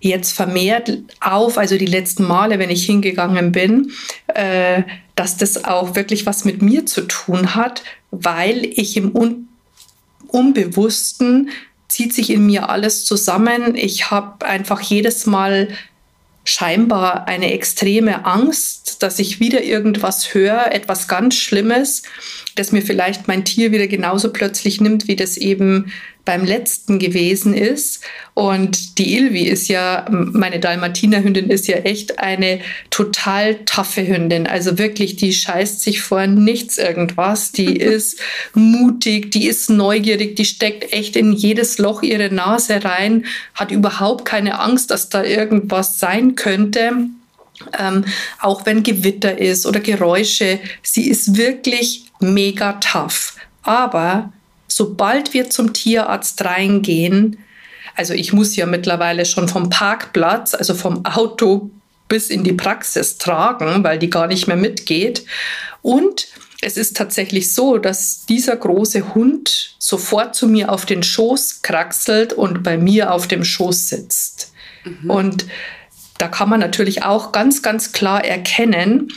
jetzt 0.00 0.32
vermehrt 0.32 1.00
auf, 1.20 1.58
also 1.58 1.76
die 1.76 1.84
letzten 1.84 2.24
Male, 2.24 2.58
wenn 2.58 2.70
ich 2.70 2.86
hingegangen 2.86 3.52
bin, 3.52 3.92
äh, 4.28 4.84
dass 5.16 5.36
das 5.36 5.66
auch 5.66 5.96
wirklich 5.96 6.24
was 6.24 6.46
mit 6.46 6.62
mir 6.62 6.86
zu 6.86 7.02
tun 7.02 7.54
hat, 7.54 7.82
weil 8.22 8.64
ich 8.64 8.96
im 8.96 9.14
Un 9.14 9.48
Unbewussten 10.28 11.50
zieht 11.86 12.12
sich 12.12 12.30
in 12.30 12.44
mir 12.46 12.68
alles 12.68 13.04
zusammen. 13.04 13.76
Ich 13.76 14.10
habe 14.10 14.44
einfach 14.44 14.80
jedes 14.80 15.26
Mal 15.26 15.68
scheinbar 16.42 17.28
eine 17.28 17.52
extreme 17.52 18.24
Angst, 18.24 19.02
dass 19.02 19.18
ich 19.18 19.38
wieder 19.38 19.62
irgendwas 19.62 20.34
höre, 20.34 20.72
etwas 20.72 21.06
ganz 21.08 21.36
Schlimmes, 21.36 22.02
das 22.56 22.72
mir 22.72 22.82
vielleicht 22.82 23.28
mein 23.28 23.44
Tier 23.44 23.70
wieder 23.70 23.86
genauso 23.86 24.32
plötzlich 24.32 24.80
nimmt, 24.80 25.06
wie 25.08 25.16
das 25.16 25.36
eben 25.36 25.92
beim 26.24 26.44
letzten 26.44 26.98
gewesen 26.98 27.54
ist. 27.54 28.02
Und 28.32 28.98
die 28.98 29.16
Ilvi 29.16 29.42
ist 29.42 29.68
ja, 29.68 30.06
meine 30.10 30.58
Dalmatinerhündin 30.58 31.50
ist 31.50 31.68
ja 31.68 31.76
echt 31.78 32.18
eine 32.18 32.60
total 32.90 33.56
taffe 33.64 34.06
Hündin. 34.06 34.46
Also 34.46 34.78
wirklich, 34.78 35.16
die 35.16 35.32
scheißt 35.32 35.80
sich 35.80 36.00
vor 36.00 36.26
nichts 36.26 36.78
irgendwas. 36.78 37.52
Die 37.52 37.76
ist 37.76 38.18
mutig, 38.54 39.30
die 39.30 39.46
ist 39.46 39.70
neugierig, 39.70 40.36
die 40.36 40.44
steckt 40.44 40.92
echt 40.92 41.16
in 41.16 41.32
jedes 41.32 41.78
Loch 41.78 42.02
ihre 42.02 42.32
Nase 42.32 42.84
rein, 42.84 43.26
hat 43.54 43.70
überhaupt 43.70 44.24
keine 44.24 44.60
Angst, 44.60 44.90
dass 44.90 45.08
da 45.10 45.22
irgendwas 45.22 45.98
sein 45.98 46.34
könnte. 46.34 46.92
Ähm, 47.78 48.04
auch 48.40 48.66
wenn 48.66 48.82
Gewitter 48.82 49.38
ist 49.38 49.66
oder 49.66 49.80
Geräusche. 49.80 50.58
Sie 50.82 51.08
ist 51.08 51.36
wirklich 51.36 52.04
mega 52.20 52.72
tough. 52.74 53.36
Aber 53.62 54.32
sobald 54.68 55.34
wir 55.34 55.50
zum 55.50 55.72
Tierarzt 55.72 56.44
reingehen, 56.44 57.38
also 57.94 58.12
ich 58.14 58.32
muss 58.32 58.56
ja 58.56 58.66
mittlerweile 58.66 59.24
schon 59.24 59.48
vom 59.48 59.70
Parkplatz, 59.70 60.54
also 60.54 60.74
vom 60.74 61.04
Auto 61.04 61.70
bis 62.08 62.28
in 62.28 62.44
die 62.44 62.52
Praxis 62.52 63.18
tragen, 63.18 63.84
weil 63.84 63.98
die 63.98 64.10
gar 64.10 64.26
nicht 64.26 64.46
mehr 64.46 64.56
mitgeht. 64.56 65.24
Und 65.82 66.26
es 66.60 66.76
ist 66.76 66.96
tatsächlich 66.96 67.52
so, 67.52 67.78
dass 67.78 68.26
dieser 68.26 68.56
große 68.56 69.14
Hund 69.14 69.76
sofort 69.78 70.34
zu 70.34 70.48
mir 70.48 70.72
auf 70.72 70.86
den 70.86 71.02
Schoß 71.02 71.62
kraxelt 71.62 72.32
und 72.32 72.62
bei 72.62 72.78
mir 72.78 73.12
auf 73.12 73.28
dem 73.28 73.44
Schoß 73.44 73.88
sitzt. 73.88 74.52
Mhm. 74.84 75.10
Und 75.10 75.46
da 76.18 76.28
kann 76.28 76.48
man 76.48 76.60
natürlich 76.60 77.02
auch 77.02 77.32
ganz, 77.32 77.62
ganz 77.62 77.92
klar 77.92 78.24
erkennen, 78.24 79.12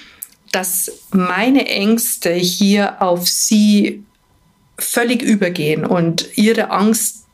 dass 0.52 0.92
meine 1.12 1.68
Ängste 1.68 2.32
hier 2.32 3.02
auf 3.02 3.28
sie 3.28 4.04
völlig 4.78 5.22
übergehen 5.22 5.86
und 5.86 6.38
ihre 6.38 6.72
Angst 6.72 7.26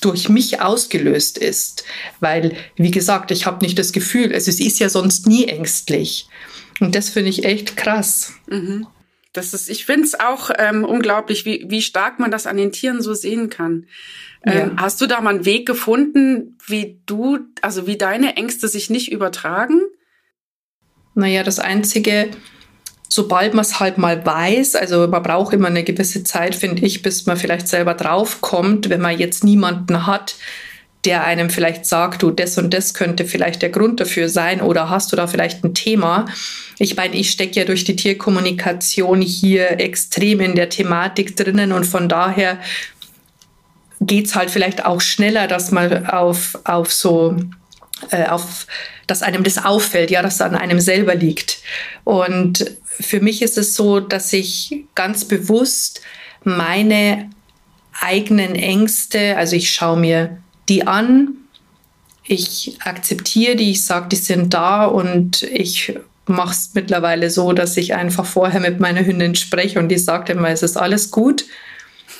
durch 0.00 0.28
mich 0.28 0.60
ausgelöst 0.60 1.38
ist. 1.38 1.84
Weil, 2.20 2.56
wie 2.76 2.90
gesagt, 2.90 3.30
ich 3.30 3.46
habe 3.46 3.64
nicht 3.64 3.78
das 3.78 3.92
Gefühl, 3.92 4.32
also 4.32 4.50
sie 4.50 4.66
ist 4.66 4.78
ja 4.78 4.88
sonst 4.88 5.26
nie 5.26 5.46
ängstlich. 5.46 6.28
Und 6.80 6.94
das 6.94 7.10
finde 7.10 7.30
ich 7.30 7.44
echt 7.44 7.76
krass. 7.76 8.32
Mhm. 8.48 8.86
Das 9.32 9.54
ist, 9.54 9.70
ich 9.70 9.86
finde 9.86 10.04
es 10.04 10.18
auch 10.18 10.50
ähm, 10.58 10.84
unglaublich, 10.84 11.46
wie, 11.46 11.64
wie 11.68 11.80
stark 11.80 12.18
man 12.18 12.30
das 12.30 12.46
an 12.46 12.58
den 12.58 12.72
Tieren 12.72 13.00
so 13.00 13.14
sehen 13.14 13.48
kann. 13.48 13.86
Ähm, 14.44 14.72
ja. 14.76 14.76
Hast 14.76 15.00
du 15.00 15.06
da 15.06 15.20
mal 15.20 15.34
einen 15.34 15.44
Weg 15.46 15.66
gefunden, 15.66 16.58
wie 16.66 17.00
du, 17.06 17.38
also 17.62 17.86
wie 17.86 17.96
deine 17.96 18.36
Ängste 18.36 18.68
sich 18.68 18.90
nicht 18.90 19.10
übertragen? 19.10 19.80
Naja, 21.14 21.44
das 21.44 21.58
Einzige, 21.58 22.30
sobald 23.14 23.52
man 23.52 23.62
es 23.62 23.78
halt 23.78 23.98
mal 23.98 24.24
weiß, 24.24 24.74
also 24.74 25.06
man 25.06 25.22
braucht 25.22 25.52
immer 25.52 25.68
eine 25.68 25.84
gewisse 25.84 26.24
Zeit, 26.24 26.54
finde 26.54 26.80
ich, 26.86 27.02
bis 27.02 27.26
man 27.26 27.36
vielleicht 27.36 27.68
selber 27.68 27.92
draufkommt, 27.92 28.88
wenn 28.88 29.02
man 29.02 29.18
jetzt 29.18 29.44
niemanden 29.44 30.06
hat, 30.06 30.36
der 31.04 31.22
einem 31.24 31.50
vielleicht 31.50 31.84
sagt, 31.84 32.22
du, 32.22 32.30
das 32.30 32.56
und 32.56 32.72
das 32.72 32.94
könnte 32.94 33.26
vielleicht 33.26 33.60
der 33.60 33.68
Grund 33.68 34.00
dafür 34.00 34.30
sein 34.30 34.62
oder 34.62 34.88
hast 34.88 35.12
du 35.12 35.16
da 35.16 35.26
vielleicht 35.26 35.62
ein 35.62 35.74
Thema? 35.74 36.24
Ich 36.78 36.96
meine, 36.96 37.14
ich 37.14 37.30
stecke 37.30 37.60
ja 37.60 37.66
durch 37.66 37.84
die 37.84 37.96
Tierkommunikation 37.96 39.20
hier 39.20 39.78
extrem 39.78 40.40
in 40.40 40.54
der 40.54 40.70
Thematik 40.70 41.36
drinnen 41.36 41.72
und 41.72 41.84
von 41.84 42.08
daher 42.08 42.56
geht 44.00 44.24
es 44.24 44.34
halt 44.34 44.50
vielleicht 44.50 44.86
auch 44.86 45.02
schneller, 45.02 45.48
dass 45.48 45.70
man 45.70 46.06
auf, 46.06 46.58
auf 46.64 46.90
so 46.90 47.36
äh, 48.10 48.24
auf, 48.24 48.66
dass 49.06 49.22
einem 49.22 49.44
das 49.44 49.62
auffällt, 49.62 50.10
ja, 50.10 50.22
dass 50.22 50.36
es 50.36 50.40
an 50.40 50.54
einem 50.54 50.80
selber 50.80 51.14
liegt. 51.14 51.58
Und 52.04 52.64
für 53.00 53.20
mich 53.20 53.42
ist 53.42 53.58
es 53.58 53.74
so, 53.74 54.00
dass 54.00 54.32
ich 54.32 54.84
ganz 54.94 55.24
bewusst 55.24 56.02
meine 56.44 57.30
eigenen 58.00 58.54
Ängste, 58.54 59.36
also 59.36 59.56
ich 59.56 59.70
schaue 59.70 59.98
mir 59.98 60.38
die 60.68 60.86
an, 60.86 61.34
ich 62.24 62.78
akzeptiere 62.84 63.56
die, 63.56 63.72
ich 63.72 63.84
sage, 63.84 64.08
die 64.08 64.16
sind 64.16 64.54
da 64.54 64.84
und 64.84 65.42
ich 65.42 65.94
mache 66.26 66.52
es 66.52 66.70
mittlerweile 66.74 67.30
so, 67.30 67.52
dass 67.52 67.76
ich 67.76 67.94
einfach 67.94 68.26
vorher 68.26 68.60
mit 68.60 68.80
meiner 68.80 69.04
Hündin 69.04 69.34
spreche 69.34 69.78
und 69.78 69.88
die 69.88 69.98
sagt 69.98 70.30
immer, 70.30 70.48
es 70.48 70.62
ist 70.62 70.76
alles 70.76 71.10
gut. 71.10 71.44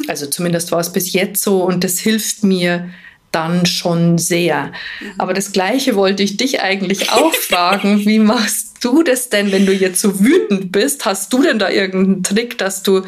Also 0.08 0.26
zumindest 0.26 0.72
war 0.72 0.80
es 0.80 0.92
bis 0.92 1.12
jetzt 1.12 1.42
so 1.42 1.62
und 1.62 1.84
das 1.84 1.98
hilft 1.98 2.42
mir 2.42 2.90
dann 3.32 3.66
schon 3.66 4.18
sehr. 4.18 4.72
Mhm. 5.00 5.12
Aber 5.18 5.34
das 5.34 5.52
Gleiche 5.52 5.96
wollte 5.96 6.22
ich 6.22 6.36
dich 6.36 6.60
eigentlich 6.62 7.10
auch 7.10 7.34
fragen. 7.48 8.04
Wie 8.06 8.18
machst 8.18 8.76
du 8.84 9.02
das 9.02 9.30
denn, 9.30 9.52
wenn 9.52 9.66
du 9.66 9.72
jetzt 9.72 10.00
so 10.00 10.20
wütend 10.20 10.70
bist? 10.70 11.04
Hast 11.04 11.32
du 11.32 11.42
denn 11.42 11.58
da 11.58 11.70
irgendeinen 11.70 12.22
Trick, 12.22 12.58
dass 12.58 12.82
du 12.82 13.02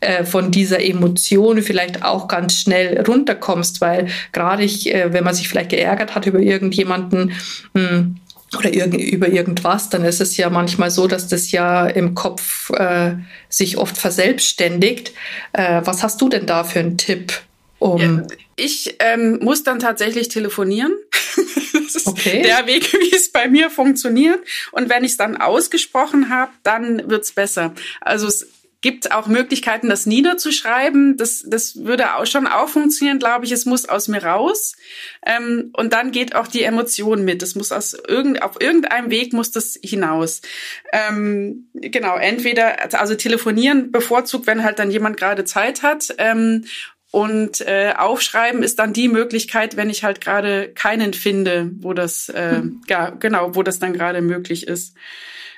äh, 0.00 0.24
von 0.24 0.50
dieser 0.50 0.82
Emotion 0.82 1.62
vielleicht 1.62 2.04
auch 2.04 2.28
ganz 2.28 2.60
schnell 2.60 3.02
runterkommst? 3.06 3.80
Weil 3.80 4.08
gerade 4.32 4.62
ich, 4.62 4.94
äh, 4.94 5.12
wenn 5.12 5.24
man 5.24 5.34
sich 5.34 5.48
vielleicht 5.48 5.70
geärgert 5.70 6.14
hat 6.14 6.26
über 6.26 6.38
irgendjemanden, 6.38 7.32
mh, 7.74 7.88
hm, 7.88 8.16
oder 8.58 8.74
irg 8.74 8.94
über 8.94 9.28
irgendwas, 9.28 9.90
dann 9.90 10.04
ist 10.04 10.20
es 10.20 10.36
ja 10.36 10.50
manchmal 10.50 10.90
so, 10.90 11.06
dass 11.06 11.28
das 11.28 11.52
ja 11.52 11.86
im 11.86 12.14
Kopf 12.14 12.70
äh, 12.70 13.12
sich 13.48 13.78
oft 13.78 13.96
verselbstständigt. 13.96 15.12
Äh, 15.52 15.82
was 15.84 16.02
hast 16.02 16.20
du 16.20 16.28
denn 16.28 16.46
da 16.46 16.64
für 16.64 16.80
einen 16.80 16.98
Tipp? 16.98 17.32
Um 17.78 18.00
ja, 18.00 18.22
ich 18.60 18.96
ähm, 19.00 19.38
muss 19.42 19.62
dann 19.62 19.78
tatsächlich 19.78 20.28
telefonieren. 20.28 20.92
das 21.72 21.96
ist 21.96 22.06
okay. 22.06 22.42
der 22.42 22.66
Weg, 22.66 22.92
wie 22.92 23.14
es 23.14 23.30
bei 23.30 23.48
mir 23.48 23.70
funktioniert. 23.70 24.40
Und 24.72 24.88
wenn 24.88 25.04
ich 25.04 25.12
es 25.12 25.16
dann 25.16 25.36
ausgesprochen 25.36 26.28
habe, 26.28 26.52
dann 26.62 27.10
wird's 27.10 27.32
besser. 27.32 27.74
Also 28.00 28.26
es 28.26 28.46
gibt 28.82 29.12
auch 29.12 29.26
Möglichkeiten, 29.26 29.88
das 29.88 30.06
niederzuschreiben. 30.06 31.16
Das, 31.16 31.44
das 31.46 31.84
würde 31.84 32.14
auch 32.14 32.26
schon 32.26 32.46
auch 32.46 32.68
funktionieren, 32.68 33.18
glaube 33.18 33.44
ich. 33.44 33.52
Es 33.52 33.66
muss 33.66 33.88
aus 33.88 34.08
mir 34.08 34.24
raus. 34.24 34.74
Ähm, 35.24 35.70
und 35.74 35.92
dann 35.92 36.12
geht 36.12 36.34
auch 36.34 36.46
die 36.46 36.62
Emotion 36.62 37.24
mit. 37.24 37.42
Es 37.42 37.54
muss 37.54 37.72
aus 37.72 37.94
irgend, 38.08 38.42
auf 38.42 38.60
irgendeinem 38.60 39.10
Weg 39.10 39.32
muss 39.32 39.50
das 39.50 39.78
hinaus. 39.82 40.40
Ähm, 40.92 41.68
genau, 41.74 42.16
entweder, 42.16 42.94
also 42.98 43.14
telefonieren 43.14 43.92
bevorzugt, 43.92 44.46
wenn 44.46 44.64
halt 44.64 44.78
dann 44.78 44.90
jemand 44.90 45.18
gerade 45.18 45.44
Zeit 45.44 45.82
hat. 45.82 46.14
Ähm, 46.16 46.64
und 47.10 47.60
äh, 47.62 47.94
aufschreiben 47.96 48.62
ist 48.62 48.78
dann 48.78 48.92
die 48.92 49.08
Möglichkeit, 49.08 49.76
wenn 49.76 49.90
ich 49.90 50.04
halt 50.04 50.20
gerade 50.20 50.72
keinen 50.72 51.12
finde, 51.12 51.70
wo 51.80 51.92
das, 51.92 52.28
äh, 52.28 52.58
hm. 52.58 52.82
ja, 52.88 53.10
genau, 53.10 53.54
wo 53.56 53.62
das 53.62 53.78
dann 53.78 53.92
gerade 53.92 54.20
möglich 54.22 54.68
ist. 54.68 54.94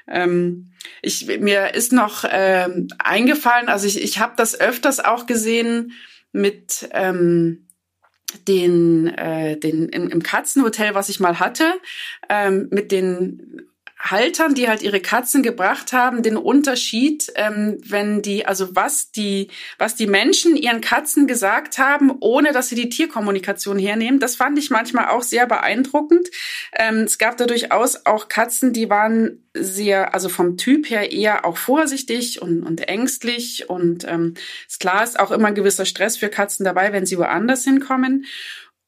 Ähm, 0.08 0.72
ich, 1.02 1.26
mir 1.26 1.74
ist 1.74 1.92
noch 1.92 2.24
ähm, 2.28 2.88
eingefallen, 2.98 3.68
also 3.68 3.86
ich, 3.86 4.02
ich 4.02 4.18
habe 4.18 4.32
das 4.36 4.58
öfters 4.58 5.00
auch 5.00 5.26
gesehen 5.26 5.92
mit 6.32 6.88
ähm, 6.92 7.66
den, 8.48 9.08
äh, 9.08 9.58
den 9.58 9.88
im, 9.90 10.08
im 10.08 10.22
Katzenhotel, 10.22 10.94
was 10.94 11.10
ich 11.10 11.20
mal 11.20 11.38
hatte, 11.38 11.74
ähm, 12.30 12.68
mit 12.70 12.92
den 12.92 13.62
Haltern, 14.02 14.54
die 14.54 14.68
halt 14.68 14.82
ihre 14.82 15.00
Katzen 15.00 15.44
gebracht 15.44 15.92
haben, 15.92 16.22
den 16.24 16.36
Unterschied, 16.36 17.32
ähm, 17.36 17.78
wenn 17.84 18.20
die, 18.20 18.44
also 18.44 18.74
was 18.74 19.12
die, 19.12 19.48
was 19.78 19.94
die 19.94 20.08
Menschen 20.08 20.56
ihren 20.56 20.80
Katzen 20.80 21.28
gesagt 21.28 21.78
haben, 21.78 22.12
ohne 22.18 22.52
dass 22.52 22.68
sie 22.68 22.74
die 22.74 22.88
Tierkommunikation 22.88 23.78
hernehmen. 23.78 24.18
Das 24.18 24.34
fand 24.34 24.58
ich 24.58 24.70
manchmal 24.70 25.08
auch 25.08 25.22
sehr 25.22 25.46
beeindruckend. 25.46 26.30
Ähm, 26.72 27.02
es 27.02 27.18
gab 27.18 27.36
da 27.36 27.46
durchaus 27.46 28.04
auch 28.04 28.28
Katzen, 28.28 28.72
die 28.72 28.90
waren 28.90 29.44
sehr, 29.54 30.14
also 30.14 30.28
vom 30.28 30.56
Typ 30.56 30.90
her 30.90 31.12
eher 31.12 31.44
auch 31.44 31.56
vorsichtig 31.56 32.42
und, 32.42 32.64
und 32.64 32.88
ängstlich 32.88 33.68
und 33.70 34.04
ähm, 34.08 34.34
ist 34.66 34.80
klar, 34.80 35.04
ist 35.04 35.20
auch 35.20 35.30
immer 35.30 35.48
ein 35.48 35.54
gewisser 35.54 35.84
Stress 35.84 36.16
für 36.16 36.28
Katzen 36.28 36.64
dabei, 36.64 36.92
wenn 36.92 37.06
sie 37.06 37.18
woanders 37.18 37.62
hinkommen. 37.62 38.24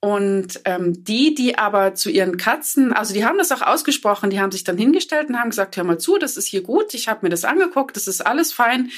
Und 0.04 0.60
ähm, 0.66 1.02
die, 1.02 1.34
die 1.34 1.56
aber 1.56 1.94
zu 1.94 2.10
ihren 2.10 2.36
Katzen, 2.36 2.92
also 2.92 3.14
die 3.14 3.24
haben 3.24 3.38
das 3.38 3.50
auch 3.52 3.62
ausgesprochen, 3.62 4.28
die 4.28 4.38
haben 4.38 4.52
sich 4.52 4.62
dann 4.62 4.76
hingestellt 4.76 5.30
und 5.30 5.40
haben 5.40 5.48
gesagt, 5.48 5.78
hör 5.78 5.84
mal 5.84 5.96
zu, 5.96 6.18
das 6.18 6.36
ist 6.36 6.46
hier 6.46 6.60
gut, 6.60 6.92
ich 6.92 7.08
habe 7.08 7.20
mir 7.22 7.30
das 7.30 7.46
angeguckt, 7.46 7.96
das 7.96 8.06
ist 8.06 8.20
alles 8.20 8.52
fein, 8.52 8.90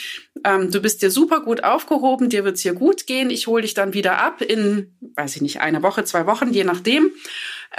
ähm, 0.43 0.73
du 0.73 0.81
bist 0.81 1.03
dir 1.03 1.13
super 1.13 1.43
gut 1.43 1.63
aufgehoben, 1.63 2.29
dir 2.29 2.45
wird's 2.45 2.63
hier 2.63 2.73
gut 2.73 3.07
gehen, 3.07 3.31
ich 3.31 3.47
hole 3.47 3.63
dich 3.63 3.73
dann 3.73 3.95
wieder 3.95 4.19
ab 4.19 4.43
in, 4.43 4.97
weiß 5.15 5.37
ich 5.37 5.43
nicht, 5.43 5.61
eine 5.61 5.81
Woche, 5.85 6.03
zwei 6.03 6.27
Wochen, 6.27 6.53
je 6.53 6.65
nachdem, 6.65 7.13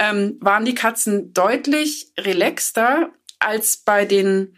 ähm, 0.00 0.38
waren 0.40 0.64
die 0.64 0.74
Katzen 0.74 1.34
deutlich 1.34 2.10
relaxter 2.18 3.10
als 3.40 3.76
bei 3.76 4.06
den 4.06 4.56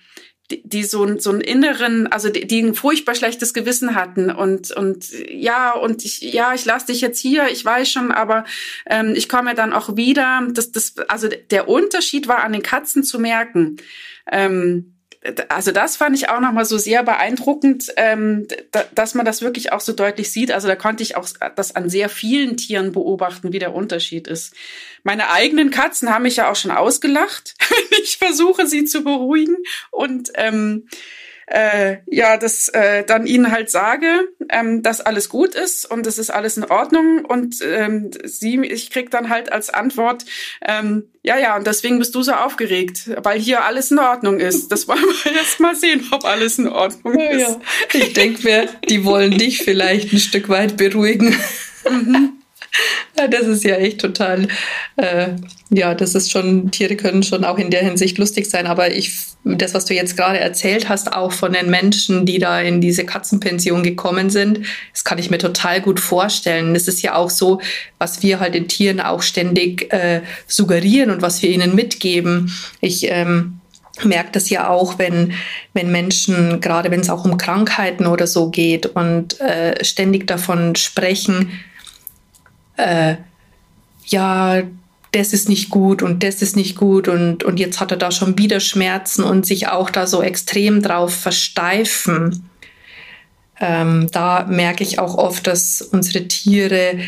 die, 0.51 0.63
die 0.69 0.85
so, 0.85 1.19
so 1.19 1.31
einen 1.31 1.41
inneren, 1.41 2.07
also 2.07 2.29
die, 2.29 2.47
die 2.47 2.61
ein 2.61 2.75
furchtbar 2.75 3.15
schlechtes 3.15 3.55
Gewissen 3.55 3.95
hatten 3.95 4.31
und 4.31 4.71
und 4.73 5.11
ja 5.29 5.73
und 5.73 6.05
ich 6.05 6.21
ja 6.21 6.55
ich 6.55 6.65
lasse 6.65 6.87
dich 6.87 7.01
jetzt 7.01 7.21
hier, 7.21 7.49
ich 7.49 7.65
weiß 7.65 7.91
schon, 7.91 8.13
aber 8.13 8.45
ähm, 8.87 9.15
ich 9.17 9.29
komme 9.29 9.55
dann 9.55 9.73
auch 9.73 9.97
wieder. 9.97 10.47
Das 10.53 10.73
das 10.73 10.95
also 11.09 11.29
der 11.29 11.69
Unterschied 11.69 12.29
war 12.29 12.45
an 12.45 12.53
den 12.53 12.63
Katzen 12.63 13.03
zu 13.03 13.19
merken. 13.19 13.77
Ähm, 14.31 14.95
also 15.49 15.71
das 15.71 15.97
fand 15.97 16.17
ich 16.17 16.31
auch 16.31 16.41
nochmal 16.41 16.65
so 16.65 16.79
sehr 16.79 17.03
beeindruckend, 17.03 17.93
ähm, 17.97 18.49
dass 18.95 19.15
man 19.15 19.27
das 19.27 19.43
wirklich 19.43 19.71
auch 19.73 19.81
so 19.81 19.93
deutlich 19.93 20.33
sieht. 20.33 20.51
Also 20.51 20.67
da 20.67 20.77
konnte 20.77 21.03
ich 21.03 21.17
auch 21.17 21.29
das 21.57 21.77
an 21.77 21.91
sehr 21.91 22.09
vielen 22.09 22.57
Tieren 22.57 22.93
beobachten, 22.93 23.53
wie 23.53 23.59
der 23.59 23.75
Unterschied 23.75 24.27
ist. 24.27 24.55
Meine 25.03 25.31
eigenen 25.31 25.71
Katzen 25.71 26.11
haben 26.11 26.23
mich 26.23 26.37
ja 26.37 26.51
auch 26.51 26.57
schon 26.57 26.71
ausgelacht, 26.71 27.55
ich 28.03 28.17
versuche, 28.17 28.67
sie 28.67 28.87
zu 28.87 29.05
beruhigen. 29.05 29.57
Und 29.91 30.31
ähm, 30.37 30.89
äh, 31.51 31.99
ja, 32.07 32.37
das 32.37 32.69
äh, 32.69 33.05
dann 33.05 33.27
ihnen 33.27 33.51
halt 33.51 33.71
sage, 33.71 34.07
ähm, 34.49 34.83
dass 34.83 35.01
alles 35.01 35.29
gut 35.29 35.57
ist 35.57 35.85
und 35.85 36.07
es 36.07 36.17
ist 36.17 36.31
alles 36.31 36.57
in 36.57 36.65
Ordnung 36.65 37.25
und 37.25 37.57
ähm, 37.63 38.13
sie, 38.25 38.61
ich 38.61 38.91
krieg 38.91 39.11
dann 39.11 39.29
halt 39.29 39.53
als 39.53 39.69
Antwort, 39.69 40.25
ähm, 40.65 41.11
ja, 41.23 41.39
ja, 41.39 41.57
und 41.57 41.67
deswegen 41.67 41.99
bist 41.99 42.15
du 42.15 42.23
so 42.23 42.33
aufgeregt, 42.33 43.11
weil 43.25 43.41
hier 43.41 43.65
alles 43.65 43.91
in 43.91 43.99
Ordnung 43.99 44.39
ist. 44.39 44.69
Das 44.69 44.87
wollen 44.87 45.03
wir 45.25 45.33
jetzt 45.35 45.59
mal 45.59 45.75
sehen, 45.75 46.07
ob 46.13 46.25
alles 46.25 46.59
in 46.59 46.69
Ordnung 46.69 47.19
ja, 47.19 47.31
ist. 47.31 47.41
Ja. 47.41 47.61
Ich 47.95 48.13
denke 48.13 48.45
mir, 48.45 48.69
die 48.89 49.05
wollen 49.05 49.37
dich 49.37 49.63
vielleicht 49.63 50.13
ein 50.13 50.19
Stück 50.19 50.49
weit 50.49 50.77
beruhigen. 50.77 51.37
Mhm. 51.89 52.41
Das 53.31 53.47
ist 53.47 53.65
ja 53.65 53.77
echt 53.77 54.01
total, 54.01 54.49
äh, 54.97 55.29
ja, 55.71 55.95
das 55.95 56.15
ist 56.15 56.31
schon, 56.31 56.71
Tiere 56.71 56.97
können 56.97 57.23
schon 57.23 57.45
auch 57.45 57.59
in 57.59 57.71
der 57.71 57.83
Hinsicht 57.83 58.19
lustig 58.19 58.49
sein, 58.49 58.67
aber 58.67 58.91
ich, 58.93 59.13
das, 59.45 59.75
was 59.75 59.85
du 59.85 59.95
jetzt 59.95 60.17
gerade 60.17 60.39
erzählt 60.39 60.89
hast, 60.89 61.13
auch 61.13 61.33
von 61.33 61.53
den 61.53 61.71
Menschen, 61.71 62.27
die 62.27 62.39
da 62.39 62.61
in 62.61 62.81
diese 62.81 63.05
Katzenpension 63.05 63.83
gekommen 63.83 64.31
sind, 64.31 64.61
das 64.93 65.05
kann 65.05 65.19
ich 65.19 65.31
mir 65.31 65.39
total 65.39 65.81
gut 65.81 66.01
vorstellen. 66.01 66.75
Es 66.75 66.89
ist 66.89 67.03
ja 67.03 67.15
auch 67.15 67.31
so, 67.31 67.61
was 67.99 68.23
wir 68.23 68.41
halt 68.41 68.55
den 68.55 68.69
Tieren 68.69 69.01
auch 69.01 69.23
ständig 69.23 69.93
äh, 69.93 70.23
suggerieren 70.47 71.11
und 71.11 71.23
was 71.23 71.43
wir 71.43 71.51
ihnen 71.51 71.75
mitgeben. 71.75 72.53
Ich, 72.81 73.11
ähm, 73.11 73.57
merke 74.03 74.31
das 74.33 74.49
ja 74.49 74.69
auch, 74.69 74.99
wenn, 74.99 75.35
wenn 75.75 75.93
Menschen, 75.93 76.61
gerade 76.61 76.91
wenn 76.91 77.01
es 77.01 77.11
auch 77.11 77.27
um 77.27 77.37
Krankheiten 77.37 78.07
oder 78.07 78.27
so 78.27 78.49
geht 78.49 78.87
und 78.87 79.39
äh, 79.41 79.85
ständig 79.85 80.27
davon 80.27 80.75
sprechen, 80.75 81.51
äh, 82.87 83.17
ja, 84.07 84.63
das 85.13 85.33
ist 85.33 85.49
nicht 85.49 85.71
gut 85.71 86.03
und 86.03 86.23
das 86.23 86.41
ist 86.41 86.57
nicht 86.57 86.77
gut 86.77 87.09
und, 87.09 87.43
und 87.43 87.59
jetzt 87.59 87.81
hat 87.81 87.91
er 87.91 87.97
da 87.97 88.11
schon 88.11 88.39
wieder 88.39 88.61
Schmerzen 88.61 89.25
und 89.25 89.45
sich 89.45 89.69
auch 89.69 89.91
da 89.91 90.07
so 90.07 90.23
extrem 90.23 90.83
drauf 90.83 91.13
versteifen. 91.13 92.49
Ähm, 93.59 94.09
da 94.13 94.47
merke 94.49 94.85
ich 94.85 94.99
auch 94.99 95.17
oft, 95.17 95.47
dass 95.47 95.83
unsere 95.83 96.29
Tiere 96.29 97.01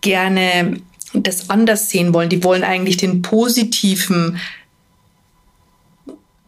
gerne 0.00 0.80
das 1.12 1.50
anders 1.50 1.90
sehen 1.90 2.14
wollen. 2.14 2.30
Die 2.30 2.44
wollen 2.44 2.64
eigentlich 2.64 2.96
den 2.96 3.22
positiven 3.22 4.38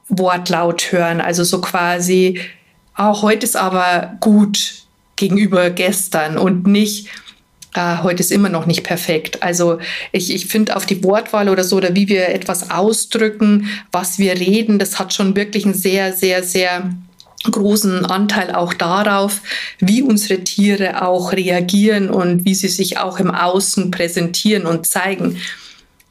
Wortlaut 0.08 0.92
hören. 0.92 1.20
Also 1.20 1.44
so 1.44 1.60
quasi, 1.60 2.40
ah, 2.94 3.20
heute 3.22 3.44
ist 3.44 3.56
aber 3.56 4.16
gut 4.20 4.84
gegenüber 5.16 5.70
gestern 5.70 6.38
und 6.38 6.66
nicht, 6.66 7.08
äh, 7.74 7.98
heute 8.02 8.20
ist 8.20 8.32
immer 8.32 8.48
noch 8.48 8.66
nicht 8.66 8.82
perfekt. 8.82 9.42
Also 9.42 9.78
ich, 10.12 10.34
ich 10.34 10.46
finde 10.46 10.76
auf 10.76 10.86
die 10.86 11.02
Wortwahl 11.04 11.48
oder 11.48 11.64
so 11.64 11.76
oder 11.76 11.94
wie 11.94 12.08
wir 12.08 12.28
etwas 12.28 12.70
ausdrücken, 12.70 13.68
was 13.92 14.18
wir 14.18 14.34
reden, 14.34 14.78
das 14.78 14.98
hat 14.98 15.14
schon 15.14 15.36
wirklich 15.36 15.64
einen 15.64 15.74
sehr, 15.74 16.12
sehr, 16.12 16.42
sehr 16.42 16.90
großen 17.44 18.04
Anteil 18.04 18.54
auch 18.54 18.74
darauf, 18.74 19.40
wie 19.78 20.02
unsere 20.02 20.44
Tiere 20.44 21.02
auch 21.02 21.32
reagieren 21.32 22.10
und 22.10 22.44
wie 22.44 22.54
sie 22.54 22.68
sich 22.68 22.98
auch 22.98 23.18
im 23.18 23.30
Außen 23.30 23.90
präsentieren 23.90 24.66
und 24.66 24.86
zeigen. 24.86 25.38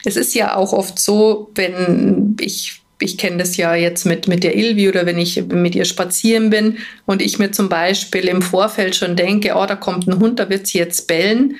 Es 0.04 0.16
ist 0.16 0.34
ja 0.34 0.56
auch 0.56 0.72
oft 0.72 0.98
so, 0.98 1.50
wenn 1.54 2.36
ich 2.40 2.79
ich 3.00 3.18
kenne 3.18 3.38
das 3.38 3.56
ja 3.56 3.74
jetzt 3.74 4.04
mit, 4.04 4.28
mit 4.28 4.44
der 4.44 4.56
Ilvi 4.56 4.88
oder 4.88 5.06
wenn 5.06 5.18
ich 5.18 5.42
mit 5.46 5.74
ihr 5.74 5.84
spazieren 5.84 6.50
bin 6.50 6.78
und 7.06 7.22
ich 7.22 7.38
mir 7.38 7.50
zum 7.50 7.68
Beispiel 7.68 8.28
im 8.28 8.42
Vorfeld 8.42 8.94
schon 8.94 9.16
denke, 9.16 9.54
oh, 9.56 9.66
da 9.66 9.76
kommt 9.76 10.06
ein 10.06 10.18
Hund, 10.18 10.38
da 10.38 10.48
wird 10.50 10.66
sie 10.66 10.78
jetzt 10.78 11.06
bellen, 11.06 11.56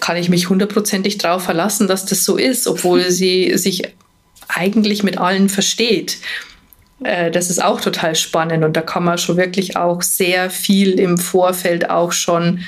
kann 0.00 0.16
ich 0.16 0.28
mich 0.28 0.48
hundertprozentig 0.48 1.18
darauf 1.18 1.44
verlassen, 1.44 1.88
dass 1.88 2.04
das 2.04 2.24
so 2.24 2.36
ist, 2.36 2.66
obwohl 2.66 3.02
sie 3.10 3.56
sich 3.56 3.82
eigentlich 4.48 5.02
mit 5.02 5.18
allen 5.18 5.48
versteht. 5.48 6.18
Äh, 7.02 7.30
das 7.30 7.50
ist 7.50 7.62
auch 7.62 7.80
total 7.80 8.14
spannend 8.14 8.64
und 8.64 8.76
da 8.76 8.82
kann 8.82 9.04
man 9.04 9.18
schon 9.18 9.36
wirklich 9.36 9.76
auch 9.76 10.02
sehr 10.02 10.50
viel 10.50 10.98
im 10.98 11.18
Vorfeld 11.18 11.90
auch 11.90 12.12
schon, 12.12 12.60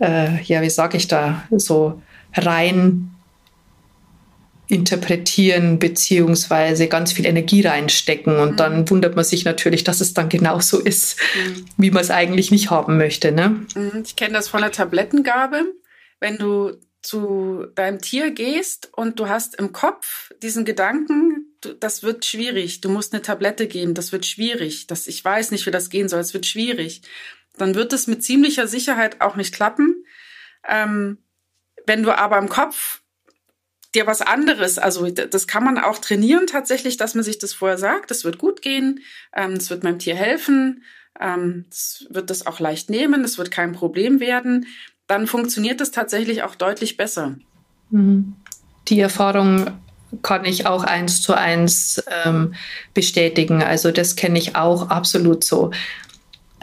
äh, 0.00 0.42
ja, 0.42 0.62
wie 0.62 0.70
sage 0.70 0.96
ich 0.96 1.08
da, 1.08 1.44
so 1.50 2.02
rein 2.34 3.10
interpretieren 4.70 5.78
beziehungsweise 5.78 6.88
ganz 6.88 7.12
viel 7.12 7.26
Energie 7.26 7.66
reinstecken 7.66 8.38
und 8.38 8.52
mhm. 8.52 8.56
dann 8.56 8.90
wundert 8.90 9.16
man 9.16 9.24
sich 9.24 9.44
natürlich, 9.44 9.84
dass 9.84 10.00
es 10.00 10.14
dann 10.14 10.28
genauso 10.28 10.78
ist, 10.78 11.16
mhm. 11.36 11.66
wie 11.76 11.90
man 11.90 12.02
es 12.02 12.10
eigentlich 12.10 12.50
nicht 12.50 12.70
haben 12.70 12.96
möchte. 12.96 13.32
Ne? 13.32 13.66
Mhm. 13.74 14.02
Ich 14.04 14.16
kenne 14.16 14.34
das 14.34 14.48
von 14.48 14.60
der 14.60 14.72
Tablettengabe. 14.72 15.64
Wenn 16.20 16.36
du 16.36 16.76
zu 17.02 17.66
deinem 17.74 18.00
Tier 18.00 18.30
gehst 18.30 18.90
und 18.92 19.18
du 19.18 19.28
hast 19.28 19.54
im 19.56 19.72
Kopf 19.72 20.32
diesen 20.42 20.64
Gedanken, 20.64 21.46
das 21.80 22.02
wird 22.02 22.24
schwierig, 22.24 22.80
du 22.80 22.90
musst 22.90 23.12
eine 23.12 23.22
Tablette 23.22 23.66
geben, 23.66 23.94
das 23.94 24.12
wird 24.12 24.26
schwierig, 24.26 24.86
das, 24.86 25.06
ich 25.06 25.24
weiß 25.24 25.50
nicht, 25.50 25.66
wie 25.66 25.70
das 25.70 25.88
gehen 25.88 26.08
soll, 26.08 26.20
es 26.20 26.34
wird 26.34 26.46
schwierig, 26.46 27.02
dann 27.56 27.74
wird 27.74 27.92
es 27.92 28.06
mit 28.06 28.22
ziemlicher 28.22 28.66
Sicherheit 28.66 29.20
auch 29.20 29.36
nicht 29.36 29.54
klappen. 29.54 30.04
Ähm, 30.68 31.18
wenn 31.86 32.02
du 32.02 32.16
aber 32.16 32.38
im 32.38 32.48
Kopf 32.48 33.00
dir 33.94 34.06
was 34.06 34.20
anderes. 34.20 34.78
Also 34.78 35.08
das 35.10 35.46
kann 35.46 35.64
man 35.64 35.78
auch 35.78 35.98
trainieren 35.98 36.46
tatsächlich, 36.46 36.96
dass 36.96 37.14
man 37.14 37.24
sich 37.24 37.38
das 37.38 37.52
vorher 37.52 37.78
sagt. 37.78 38.10
Das 38.10 38.24
wird 38.24 38.38
gut 38.38 38.62
gehen, 38.62 39.00
ähm, 39.34 39.54
das 39.54 39.70
wird 39.70 39.82
meinem 39.82 39.98
Tier 39.98 40.14
helfen, 40.14 40.84
ähm, 41.18 41.66
das 41.68 42.06
wird 42.10 42.30
das 42.30 42.46
auch 42.46 42.60
leicht 42.60 42.90
nehmen, 42.90 43.22
das 43.22 43.38
wird 43.38 43.50
kein 43.50 43.72
Problem 43.72 44.20
werden. 44.20 44.66
Dann 45.06 45.26
funktioniert 45.26 45.80
das 45.80 45.90
tatsächlich 45.90 46.42
auch 46.44 46.54
deutlich 46.54 46.96
besser. 46.96 47.36
Mhm. 47.90 48.34
Die 48.88 49.00
Erfahrung 49.00 49.70
kann 50.22 50.44
ich 50.44 50.66
auch 50.66 50.84
eins 50.84 51.22
zu 51.22 51.34
eins 51.34 52.02
ähm, 52.24 52.54
bestätigen. 52.94 53.62
Also 53.62 53.90
das 53.92 54.16
kenne 54.16 54.38
ich 54.38 54.56
auch 54.56 54.90
absolut 54.90 55.44
so. 55.44 55.70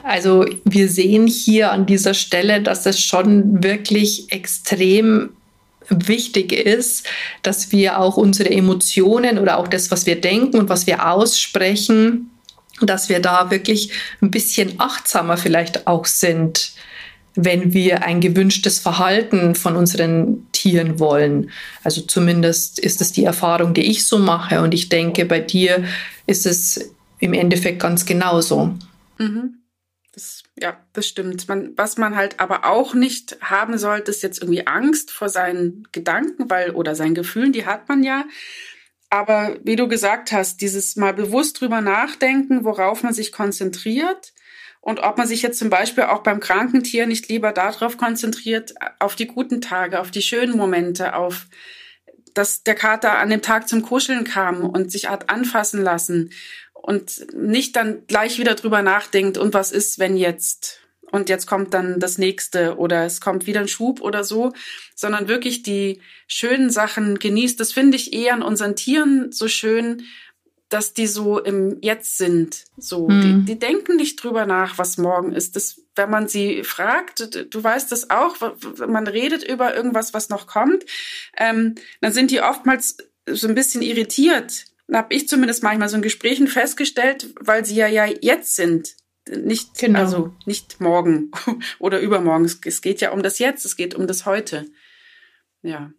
Also 0.04 0.46
wir 0.64 0.90
sehen 0.90 1.28
hier 1.28 1.72
an 1.72 1.86
dieser 1.86 2.14
Stelle, 2.14 2.62
dass 2.62 2.86
es 2.86 3.02
schon 3.02 3.64
wirklich 3.64 4.32
extrem 4.32 5.37
wichtig 5.90 6.52
ist, 6.52 7.06
dass 7.44 7.72
wir 7.72 8.00
auch 8.00 8.18
unsere 8.18 8.50
Emotionen 8.52 9.38
oder 9.38 9.58
auch 9.58 9.68
das, 9.68 9.92
was 9.92 10.06
wir 10.06 10.20
denken 10.20 10.58
und 10.58 10.70
was 10.70 10.88
wir 10.88 11.08
aussprechen, 11.10 12.30
dass 12.82 13.10
wir 13.10 13.20
da 13.20 13.50
wirklich 13.50 13.92
ein 14.22 14.32
bisschen 14.32 14.74
achtsamer 14.80 15.38
vielleicht 15.38 15.88
auch 15.88 16.06
sind, 16.06 16.74
wenn 17.36 17.74
wir 17.74 18.04
ein 18.04 18.20
gewünschtes 18.20 18.80
Verhalten 18.80 19.56
von 19.56 19.76
unseren 19.76 20.48
Tieren 20.52 21.00
wollen. 21.00 21.52
Also 21.84 22.02
zumindest 22.02 22.80
ist 22.80 23.00
es 23.00 23.12
die 23.12 23.26
Erfahrung, 23.26 23.74
die 23.76 23.84
ich 23.84 24.06
so 24.06 24.18
mache. 24.18 24.62
Und 24.62 24.74
ich 24.74 24.90
denke, 24.90 25.26
bei 25.26 25.40
dir 25.40 25.84
ist 26.26 26.48
es 26.48 26.92
im 27.20 27.34
Endeffekt 27.34 27.80
ganz 27.80 28.06
genauso. 28.06 28.74
Mhm. 29.20 29.57
Ja, 30.60 30.78
das 30.94 31.08
stimmt. 31.08 31.48
Man, 31.48 31.74
was 31.78 31.98
man 31.98 32.16
halt 32.16 32.40
aber 32.40 32.66
auch 32.66 32.96
nicht 32.96 33.38
haben 33.42 33.78
sollte, 33.78 34.10
ist 34.10 34.24
jetzt 34.24 34.42
irgendwie 34.42 34.66
Angst 34.66 35.12
vor 35.12 35.30
seinen 35.30 35.88
Gedanken, 35.92 36.50
weil, 36.50 36.72
oder 36.72 36.96
seinen 36.96 37.14
Gefühlen, 37.14 37.54
die 37.54 37.66
hat 37.66 37.88
man 37.88 38.04
ja. 38.04 38.26
Aber 39.10 39.58
wie 39.64 39.76
du 39.76 39.88
gesagt 39.88 40.32
hast, 40.32 40.62
dieses 40.62 40.96
mal 40.96 41.14
bewusst 41.14 41.62
drüber 41.62 41.82
nachdenken, 41.82 42.66
worauf 42.66 43.04
man 43.04 43.14
sich 43.14 43.32
konzentriert 43.32 44.34
und 44.82 45.00
ob 45.00 45.18
man 45.18 45.28
sich 45.28 45.42
jetzt 45.44 45.60
zum 45.60 45.70
Beispiel 45.70 46.06
auch 46.06 46.24
beim 46.24 46.40
kranken 46.40 46.84
Tier 46.84 47.06
nicht 47.06 47.30
lieber 47.30 47.52
darauf 47.52 47.98
konzentriert, 47.98 48.74
auf 49.00 49.16
die 49.16 49.28
guten 49.28 49.62
Tage, 49.62 50.00
auf 50.00 50.12
die 50.12 50.22
schönen 50.22 50.58
Momente, 50.58 51.16
auf 51.16 51.48
dass 52.34 52.62
der 52.62 52.76
Kater 52.76 53.18
an 53.18 53.32
dem 53.32 53.42
Tag 53.42 53.68
zum 53.68 53.82
Kuscheln 53.82 54.24
kam 54.24 54.62
und 54.62 54.92
sich 54.92 55.10
hat 55.10 55.30
anfassen 55.30 55.82
lassen 55.82 56.30
und 56.82 57.34
nicht 57.34 57.76
dann 57.76 58.06
gleich 58.08 58.40
wieder 58.40 58.56
drüber 58.56 58.82
nachdenkt, 58.82 59.38
und 59.38 59.54
was 59.54 59.72
ist, 59.72 60.00
wenn 60.00 60.18
jetzt? 60.18 60.80
Und 61.10 61.30
jetzt 61.30 61.46
kommt 61.46 61.74
dann 61.74 62.00
das 62.00 62.18
nächste 62.18 62.78
oder 62.78 63.06
es 63.06 63.22
kommt 63.22 63.48
wieder 63.48 63.62
ein 63.62 63.70
Schub 63.70 64.02
oder 64.02 64.26
so, 64.26 64.52
sondern 64.94 65.30
wirklich 65.30 65.64
die 65.64 66.02
schönen 66.28 66.70
Sachen 66.70 67.18
genießt. 67.18 67.60
Das 67.60 67.72
finde 67.72 67.96
ich 67.96 68.12
eher 68.12 68.34
an 68.34 68.44
unseren 68.44 68.76
Tieren 68.76 69.32
so 69.32 69.48
schön, 69.48 70.04
dass 70.70 70.94
die 70.94 71.08
so 71.08 71.40
im 71.40 71.78
Jetzt 71.82 72.18
sind. 72.18 72.66
So, 72.78 73.08
mhm. 73.08 73.46
die, 73.46 73.54
die 73.54 73.60
denken 73.60 73.96
nicht 73.96 74.22
drüber 74.22 74.46
nach, 74.46 74.78
was 74.78 74.98
morgen 74.98 75.32
ist. 75.32 75.56
Das, 75.56 75.82
wenn 75.96 76.10
man 76.10 76.28
sie 76.28 76.64
fragt, 76.64 77.34
du, 77.34 77.46
du 77.46 77.64
weißt 77.64 77.92
das 77.92 78.10
auch, 78.10 78.36
man 78.86 79.08
redet 79.08 79.44
über 79.44 79.76
irgendwas, 79.76 80.14
was 80.14 80.30
noch 80.30 80.46
kommt, 80.46 80.86
ähm, 81.38 81.76
dann 82.02 82.12
sind 82.12 82.32
die 82.32 82.42
oftmals 82.42 82.98
so 83.30 83.48
ein 83.48 83.56
bisschen 83.56 83.82
irritiert 83.82 84.66
habe 84.92 85.14
ich 85.14 85.28
zumindest 85.28 85.64
manchmal 85.64 85.90
so 85.90 85.96
in 85.96 86.02
Gesprächen 86.02 86.48
festgestellt, 86.48 87.28
weil 87.40 87.66
sie 87.66 87.76
ja 87.76 87.88
ja 87.88 88.06
jetzt 88.06 88.56
sind. 88.56 88.96
Nicht, 89.30 89.78
genau. 89.78 90.00
also 90.00 90.34
nicht 90.46 90.80
morgen 90.80 91.32
oder 91.80 92.00
übermorgen. 92.00 92.46
Es 92.46 92.82
geht 92.82 93.02
ja 93.02 93.12
um 93.12 93.24
das 93.24 93.40
Jetzt, 93.40 93.66
es 93.66 93.76
geht 93.76 93.94
um 93.94 94.08
das 94.08 94.26
Heute. 94.26 94.66
Ja. 95.62 95.92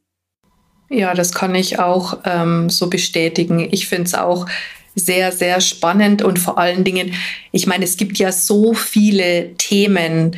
Ja, 0.91 1.13
das 1.13 1.35
kann 1.35 1.55
ich 1.55 1.79
auch 1.79 2.21
ähm, 2.25 2.71
so 2.71 2.89
bestätigen. 2.89 3.69
Ich 3.71 3.89
finde 3.89 4.05
es 4.05 4.15
auch 4.15 4.47
sehr, 4.95 5.33
sehr 5.33 5.61
spannend 5.61 6.23
und 6.23 6.39
vor 6.39 6.59
allen 6.59 6.83
Dingen, 6.85 7.15
ich 7.53 7.67
meine, 7.67 7.85
es 7.85 7.97
gibt 7.99 8.19
ja 8.19 8.33
so 8.33 8.73
viele 8.73 9.55
Themen, 9.59 10.37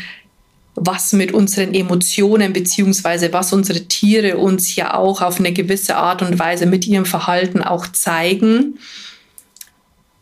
was 0.74 1.12
mit 1.12 1.32
unseren 1.32 1.74
Emotionen 1.74 2.52
beziehungsweise 2.52 3.32
was 3.32 3.52
unsere 3.52 3.82
Tiere 3.82 4.38
uns 4.38 4.74
ja 4.76 4.94
auch 4.94 5.20
auf 5.20 5.38
eine 5.38 5.52
gewisse 5.52 5.96
Art 5.96 6.22
und 6.22 6.38
Weise 6.38 6.66
mit 6.66 6.86
ihrem 6.86 7.06
Verhalten 7.06 7.62
auch 7.62 7.86
zeigen, 7.88 8.78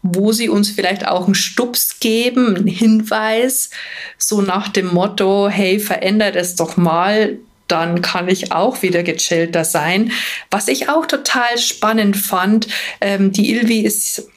wo 0.02 0.32
sie 0.32 0.48
uns 0.48 0.70
vielleicht 0.70 1.06
auch 1.06 1.26
einen 1.26 1.34
Stups 1.34 2.00
geben, 2.00 2.56
einen 2.56 2.66
Hinweis, 2.66 3.70
so 4.16 4.40
nach 4.40 4.68
dem 4.68 4.86
Motto, 4.86 5.48
hey, 5.48 5.78
verändert 5.80 6.36
es 6.36 6.54
doch 6.56 6.76
mal, 6.76 7.38
dann 7.66 8.00
kann 8.00 8.28
ich 8.28 8.52
auch 8.52 8.82
wieder 8.82 9.02
gechillter 9.02 9.64
sein. 9.64 10.12
Was 10.50 10.68
ich 10.68 10.88
auch 10.88 11.06
total 11.06 11.58
spannend 11.58 12.16
fand, 12.16 12.68
ähm, 13.00 13.32
die 13.32 13.50
Ilvi 13.52 13.80
ist 13.80 14.28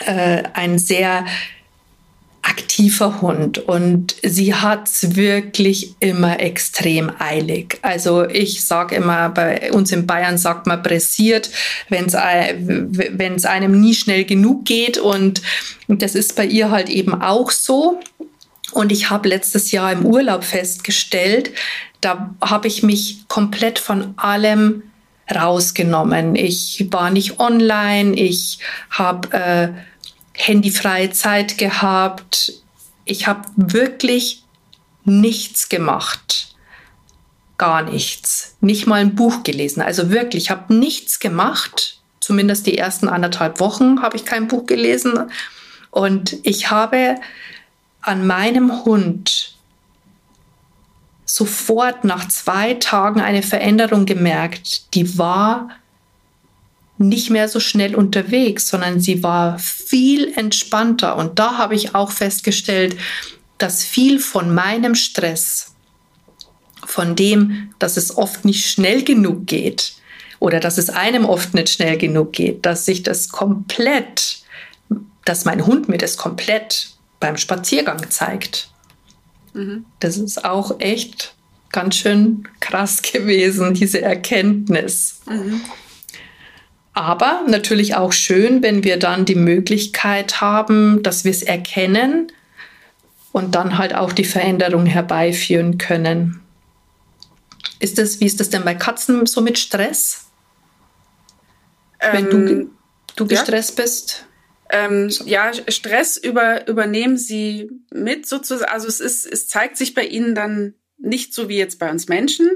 äh, 0.00 0.42
ein 0.52 0.78
sehr 0.78 1.24
aktiver 2.44 3.22
Hund 3.22 3.58
und 3.58 4.16
sie 4.22 4.54
hat 4.54 4.88
es 4.88 5.16
wirklich 5.16 5.94
immer 6.00 6.40
extrem 6.40 7.10
eilig. 7.18 7.78
Also 7.82 8.28
ich 8.28 8.64
sage 8.64 8.96
immer, 8.96 9.30
bei 9.30 9.72
uns 9.72 9.92
in 9.92 10.06
Bayern 10.06 10.36
sagt 10.36 10.66
man 10.66 10.82
pressiert, 10.82 11.50
wenn 11.88 12.06
es 12.06 13.44
einem 13.44 13.80
nie 13.80 13.94
schnell 13.94 14.24
genug 14.24 14.66
geht 14.66 14.98
und 14.98 15.40
das 15.88 16.14
ist 16.14 16.36
bei 16.36 16.44
ihr 16.44 16.70
halt 16.70 16.88
eben 16.88 17.20
auch 17.20 17.50
so. 17.50 18.00
Und 18.72 18.92
ich 18.92 19.08
habe 19.08 19.28
letztes 19.28 19.70
Jahr 19.70 19.92
im 19.92 20.04
Urlaub 20.04 20.44
festgestellt, 20.44 21.52
da 22.00 22.34
habe 22.40 22.68
ich 22.68 22.82
mich 22.82 23.24
komplett 23.28 23.78
von 23.78 24.14
allem 24.16 24.82
rausgenommen. 25.34 26.34
Ich 26.34 26.86
war 26.90 27.10
nicht 27.10 27.40
online, 27.40 28.14
ich 28.14 28.58
habe 28.90 29.32
äh, 29.32 29.68
handyfreie 30.34 31.10
Zeit 31.10 31.58
gehabt. 31.58 32.52
Ich 33.04 33.26
habe 33.26 33.48
wirklich 33.56 34.42
nichts 35.04 35.68
gemacht. 35.68 36.54
Gar 37.56 37.82
nichts. 37.82 38.56
Nicht 38.60 38.86
mal 38.86 39.00
ein 39.00 39.14
Buch 39.14 39.42
gelesen. 39.42 39.80
Also 39.80 40.10
wirklich, 40.10 40.44
ich 40.44 40.50
habe 40.50 40.74
nichts 40.74 41.20
gemacht. 41.20 42.00
Zumindest 42.20 42.66
die 42.66 42.78
ersten 42.78 43.08
anderthalb 43.08 43.60
Wochen 43.60 44.02
habe 44.02 44.16
ich 44.16 44.24
kein 44.24 44.48
Buch 44.48 44.66
gelesen. 44.66 45.30
Und 45.90 46.38
ich 46.42 46.70
habe 46.70 47.16
an 48.00 48.26
meinem 48.26 48.84
Hund 48.84 49.54
sofort 51.24 52.04
nach 52.04 52.28
zwei 52.28 52.74
Tagen 52.74 53.20
eine 53.20 53.42
Veränderung 53.42 54.06
gemerkt. 54.06 54.94
Die 54.94 55.18
war 55.18 55.68
nicht 56.98 57.30
mehr 57.30 57.48
so 57.48 57.60
schnell 57.60 57.94
unterwegs, 57.94 58.68
sondern 58.68 59.00
sie 59.00 59.22
war 59.22 59.58
viel 59.58 60.32
entspannter. 60.36 61.16
Und 61.16 61.38
da 61.38 61.58
habe 61.58 61.74
ich 61.74 61.94
auch 61.94 62.10
festgestellt, 62.10 62.96
dass 63.58 63.84
viel 63.84 64.20
von 64.20 64.54
meinem 64.54 64.94
Stress, 64.94 65.74
von 66.86 67.16
dem, 67.16 67.74
dass 67.78 67.96
es 67.96 68.16
oft 68.16 68.44
nicht 68.44 68.66
schnell 68.66 69.02
genug 69.02 69.46
geht 69.46 69.94
oder 70.38 70.60
dass 70.60 70.78
es 70.78 70.90
einem 70.90 71.24
oft 71.24 71.54
nicht 71.54 71.70
schnell 71.70 71.96
genug 71.96 72.32
geht, 72.32 72.66
dass 72.66 72.84
sich 72.84 73.02
das 73.02 73.30
komplett, 73.30 74.42
dass 75.24 75.44
mein 75.44 75.66
Hund 75.66 75.88
mir 75.88 75.98
das 75.98 76.16
komplett 76.16 76.90
beim 77.20 77.36
Spaziergang 77.36 78.10
zeigt. 78.10 78.68
Mhm. 79.54 79.86
Das 80.00 80.18
ist 80.18 80.44
auch 80.44 80.78
echt 80.80 81.34
ganz 81.72 81.96
schön 81.96 82.46
krass 82.60 83.02
gewesen, 83.12 83.74
diese 83.74 84.02
Erkenntnis. 84.02 85.20
Mhm. 85.26 85.62
Aber 86.94 87.42
natürlich 87.48 87.96
auch 87.96 88.12
schön, 88.12 88.62
wenn 88.62 88.84
wir 88.84 88.98
dann 88.98 89.24
die 89.24 89.34
Möglichkeit 89.34 90.40
haben, 90.40 91.02
dass 91.02 91.24
wir 91.24 91.32
es 91.32 91.42
erkennen 91.42 92.32
und 93.32 93.56
dann 93.56 93.78
halt 93.78 93.94
auch 93.94 94.12
die 94.12 94.24
Veränderung 94.24 94.86
herbeiführen 94.86 95.76
können. 95.76 96.40
Ist 97.80 97.98
das, 97.98 98.20
wie 98.20 98.26
ist 98.26 98.38
das 98.38 98.48
denn 98.48 98.64
bei 98.64 98.76
Katzen 98.76 99.26
so 99.26 99.40
mit 99.40 99.58
Stress? 99.58 100.24
wenn 102.12 102.30
du, 102.30 102.36
ähm, 102.36 102.70
du 103.16 103.26
gestresst 103.26 103.78
ja. 103.78 103.84
bist? 103.84 104.26
Ähm, 104.70 105.10
ja, 105.24 105.52
Stress 105.68 106.16
über, 106.16 106.66
übernehmen 106.68 107.16
sie 107.16 107.70
mit 107.92 108.26
sozusagen. 108.26 108.70
Also 108.70 108.88
es 108.88 109.00
ist, 109.00 109.26
es 109.26 109.48
zeigt 109.48 109.76
sich 109.76 109.94
bei 109.94 110.04
ihnen 110.04 110.34
dann 110.34 110.74
nicht 110.98 111.34
so 111.34 111.48
wie 111.48 111.58
jetzt 111.58 111.78
bei 111.78 111.90
uns 111.90 112.08
Menschen. 112.08 112.50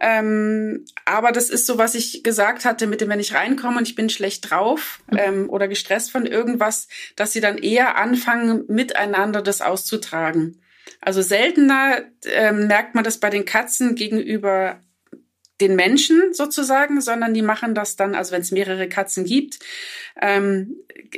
Ähm, 0.00 0.84
aber 1.04 1.32
das 1.32 1.50
ist 1.50 1.66
so, 1.66 1.78
was 1.78 1.94
ich 1.94 2.22
gesagt 2.22 2.64
hatte, 2.64 2.86
mit 2.86 3.00
dem, 3.00 3.08
wenn 3.08 3.20
ich 3.20 3.34
reinkomme 3.34 3.78
und 3.78 3.88
ich 3.88 3.94
bin 3.94 4.10
schlecht 4.10 4.50
drauf 4.50 5.00
mhm. 5.10 5.18
ähm, 5.18 5.50
oder 5.50 5.68
gestresst 5.68 6.10
von 6.10 6.26
irgendwas, 6.26 6.88
dass 7.16 7.32
sie 7.32 7.40
dann 7.40 7.58
eher 7.58 7.96
anfangen, 7.96 8.64
miteinander 8.68 9.42
das 9.42 9.60
auszutragen. 9.62 10.60
Also 11.00 11.22
seltener 11.22 12.02
ähm, 12.24 12.66
merkt 12.66 12.94
man 12.94 13.04
das 13.04 13.18
bei 13.18 13.30
den 13.30 13.44
Katzen 13.44 13.94
gegenüber 13.94 14.80
den 15.60 15.74
Menschen 15.74 16.34
sozusagen, 16.34 17.00
sondern 17.00 17.32
die 17.32 17.42
machen 17.42 17.74
das 17.74 17.96
dann, 17.96 18.14
also 18.14 18.32
wenn 18.32 18.42
es 18.42 18.50
mehrere 18.50 18.88
Katzen 18.88 19.24
gibt, 19.24 19.58
ähm, 20.20 20.76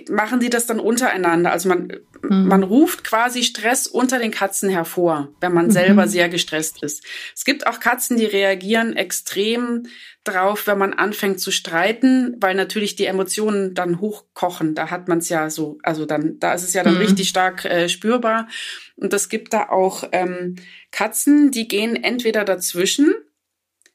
machen 0.08 0.38
die 0.38 0.50
das 0.50 0.66
dann 0.66 0.78
untereinander. 0.80 1.50
Also 1.50 1.68
man, 1.68 1.92
mhm. 2.22 2.46
man 2.46 2.62
ruft 2.62 3.02
quasi 3.02 3.42
Stress 3.42 3.86
unter 3.86 4.18
den 4.18 4.30
Katzen 4.30 4.68
hervor, 4.70 5.28
wenn 5.40 5.52
man 5.52 5.66
mhm. 5.66 5.70
selber 5.72 6.06
sehr 6.08 6.28
gestresst 6.28 6.82
ist. 6.82 7.04
Es 7.34 7.44
gibt 7.44 7.66
auch 7.66 7.80
Katzen, 7.80 8.16
die 8.16 8.26
reagieren 8.26 8.94
extrem 8.96 9.86
drauf, 10.22 10.66
wenn 10.66 10.78
man 10.78 10.92
anfängt 10.92 11.40
zu 11.40 11.50
streiten, 11.50 12.36
weil 12.38 12.54
natürlich 12.54 12.94
die 12.94 13.06
Emotionen 13.06 13.74
dann 13.74 14.00
hochkochen. 14.00 14.74
Da 14.74 14.90
hat 14.90 15.08
man 15.08 15.18
es 15.18 15.28
ja 15.28 15.50
so, 15.50 15.78
also 15.82 16.06
dann, 16.06 16.38
da 16.38 16.54
ist 16.54 16.64
es 16.64 16.74
ja 16.74 16.84
dann 16.84 16.94
mhm. 16.94 17.00
richtig 17.00 17.28
stark 17.28 17.64
äh, 17.64 17.88
spürbar. 17.88 18.48
Und 18.96 19.12
es 19.14 19.28
gibt 19.28 19.52
da 19.52 19.68
auch 19.68 20.04
ähm, 20.12 20.56
Katzen, 20.92 21.50
die 21.50 21.66
gehen 21.66 21.96
entweder 21.96 22.44
dazwischen 22.44 23.14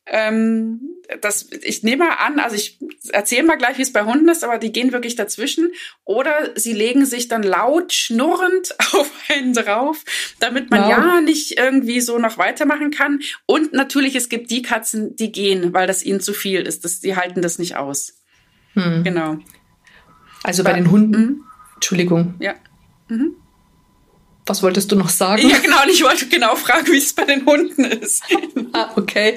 ähm, 0.05 0.81
das, 1.21 1.49
ich 1.51 1.83
nehme 1.83 2.05
mal 2.05 2.15
an, 2.15 2.39
also 2.39 2.55
ich 2.55 2.79
erzähle 3.11 3.43
mal 3.43 3.55
gleich, 3.55 3.77
wie 3.77 3.83
es 3.83 3.93
bei 3.93 4.03
Hunden 4.03 4.27
ist, 4.27 4.43
aber 4.43 4.57
die 4.57 4.71
gehen 4.71 4.91
wirklich 4.91 5.15
dazwischen. 5.15 5.71
Oder 6.03 6.51
sie 6.55 6.73
legen 6.73 7.05
sich 7.05 7.27
dann 7.27 7.43
laut 7.43 7.93
schnurrend 7.93 8.75
auf 8.93 9.11
einen 9.29 9.53
drauf, 9.53 10.03
damit 10.39 10.69
man 10.71 10.83
wow. 10.83 10.89
ja 10.89 11.21
nicht 11.21 11.57
irgendwie 11.57 12.01
so 12.01 12.17
noch 12.19 12.37
weitermachen 12.37 12.91
kann. 12.91 13.21
Und 13.45 13.73
natürlich, 13.73 14.15
es 14.15 14.29
gibt 14.29 14.51
die 14.51 14.61
Katzen, 14.61 15.15
die 15.15 15.31
gehen, 15.31 15.73
weil 15.73 15.87
das 15.87 16.03
ihnen 16.03 16.19
zu 16.19 16.33
viel 16.33 16.61
ist. 16.61 16.83
Das, 16.83 16.99
die 16.99 17.15
halten 17.15 17.41
das 17.41 17.59
nicht 17.59 17.75
aus. 17.75 18.21
Hm. 18.73 19.03
Genau. 19.03 19.37
Also 20.43 20.63
bei, 20.63 20.71
bei 20.71 20.79
den 20.79 20.91
Hunden, 20.91 21.21
mhm. 21.21 21.43
Entschuldigung. 21.75 22.35
Ja. 22.39 22.55
Mhm. 23.07 23.35
Was 24.45 24.61
wolltest 24.61 24.91
du 24.91 24.95
noch 24.95 25.09
sagen? 25.09 25.49
Ja, 25.49 25.57
genau. 25.57 25.83
Und 25.83 25.89
ich 25.89 26.03
wollte 26.03 26.27
genau 26.27 26.55
fragen, 26.55 26.91
wie 26.91 26.97
es 26.97 27.13
bei 27.13 27.25
den 27.25 27.45
Hunden 27.45 27.85
ist. 27.85 28.23
ah, 28.73 28.89
okay. 28.95 29.35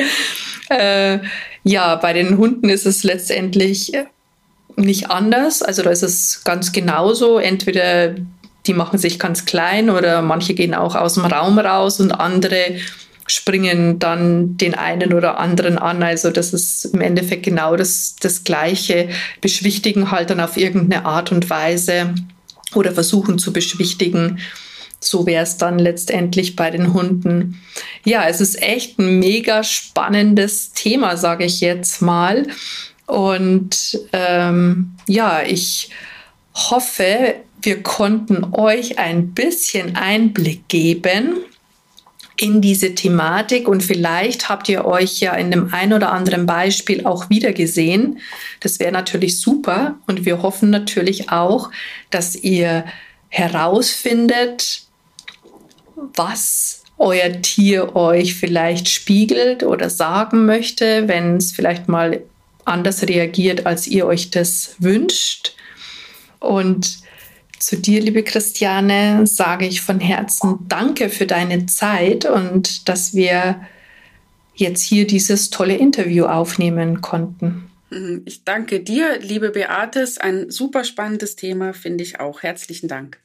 Äh, 0.69 1.21
ja, 1.63 1.95
bei 1.97 2.13
den 2.13 2.39
Hunden 2.39 2.69
ist 2.69 2.87
es 2.87 3.05
letztendlich 3.05 3.93
nicht 4.77 5.11
anders. 5.11 5.63
Also 5.63 5.83
da 5.83 5.91
ist 5.91 6.03
es 6.03 6.43
ganz 6.45 6.73
genauso. 6.73 7.39
Entweder 7.39 8.15
die 8.67 8.75
machen 8.75 8.99
sich 8.99 9.19
ganz 9.19 9.45
klein 9.45 9.91
oder 9.91 10.23
manche 10.23 10.55
gehen 10.55 10.75
auch 10.75 10.97
aus 10.97 11.15
dem 11.15 11.25
Raum 11.25 11.59
raus 11.59 12.01
und 12.01 12.13
andere 12.13 12.77
springen 13.29 13.99
dann 13.99 14.57
den 14.57 14.75
einen 14.75 15.13
oder 15.13 15.39
anderen 15.39 15.79
an. 15.79 16.03
Also 16.03 16.31
das 16.31 16.53
ist 16.53 16.85
im 16.87 17.01
Endeffekt 17.01 17.45
genau 17.45 17.77
das, 17.77 18.17
das 18.21 18.45
Gleiche. 18.45 19.09
Beschwichtigen 19.41 20.11
halt 20.11 20.31
dann 20.31 20.41
auf 20.41 20.57
irgendeine 20.57 21.05
Art 21.05 21.33
und 21.33 21.49
Weise 21.51 22.15
oder 22.75 22.93
versuchen 22.93 23.39
zu 23.39 23.53
beschwichtigen. 23.53 24.39
So 25.01 25.27
wäre 25.27 25.43
es 25.43 25.57
dann 25.57 25.79
letztendlich 25.79 26.57
bei 26.57 26.71
den 26.71 26.95
Hunden. 26.95 27.61
Ja, 28.05 28.29
es 28.29 28.41
ist 28.41 28.61
echt 28.63 28.99
ein 28.99 29.19
mega 29.19 29.63
spannendes 29.63 30.73
Thema, 30.73 31.17
sage 31.17 31.45
ich 31.45 31.61
jetzt 31.61 32.03
mal. 32.03 32.47
Und 33.07 34.01
ähm, 34.13 34.93
ja, 35.07 35.43
ich 35.43 35.91
hoffe, 36.55 37.35
wir 37.63 37.83
konnten 37.83 38.45
euch 38.53 38.99
ein 38.99 39.33
bisschen 39.33 39.97
Einblick 39.97 40.69
geben 40.69 41.37
in 42.37 42.61
diese 42.61 42.95
Thematik 42.95 43.67
und 43.67 43.83
vielleicht 43.83 44.49
habt 44.49 44.69
ihr 44.69 44.85
euch 44.85 45.21
ja 45.21 45.35
in 45.35 45.51
dem 45.51 45.73
ein 45.73 45.93
oder 45.93 46.13
anderen 46.13 46.47
Beispiel 46.47 47.07
auch 47.07 47.31
wiedergesehen. 47.31 48.19
Das 48.61 48.79
wäre 48.79 48.93
natürlich 48.93 49.41
super 49.41 49.97
und 50.07 50.25
wir 50.25 50.43
hoffen 50.43 50.71
natürlich 50.71 51.31
auch, 51.31 51.71
dass 52.11 52.37
ihr 52.37 52.85
herausfindet, 53.29 54.83
was 55.97 56.83
euer 56.99 57.43
Tier 57.43 57.97
euch 57.97 58.35
vielleicht 58.37 58.89
spiegelt 58.89 59.63
oder 59.63 59.91
sagen 59.91 60.47
möchte, 60.47 61.09
wenn 61.09 61.37
es 61.37 61.53
vielleicht 61.53 61.89
mal 61.89 62.23
anders 62.65 63.03
reagiert, 63.07 63.67
als 63.67 63.87
ihr 63.87 64.07
euch 64.07 64.31
das 64.31 64.77
wünscht. 64.79 65.55
Und 66.41 66.99
zu 67.59 67.77
dir, 67.77 68.01
liebe 68.01 68.23
Christiane, 68.23 69.27
sage 69.27 69.67
ich 69.67 69.81
von 69.81 70.01
Herzen 70.01 70.59
Danke 70.69 71.09
für 71.09 71.27
deine 71.27 71.67
Zeit 71.67 72.25
und 72.25 72.89
dass 72.89 73.15
wir 73.15 73.61
jetzt 74.55 74.83
hier 74.83 75.07
dieses 75.07 75.51
tolle 75.51 75.77
Interview 75.77 76.27
aufnehmen 76.27 77.01
konnten. 77.01 77.71
Mhm. 77.91 78.23
Ich 78.25 78.45
danke 78.45 78.81
dir, 78.81 79.19
liebe 79.21 79.51
Beate. 79.51 80.07
Ein 80.21 80.51
super 80.51 80.85
spannendes 80.85 81.37
Thema, 81.37 81.73
finde 81.73 82.05
ich 82.05 82.21
auch. 82.21 82.43
Herzlichen 82.43 82.89
Dank. 82.89 83.21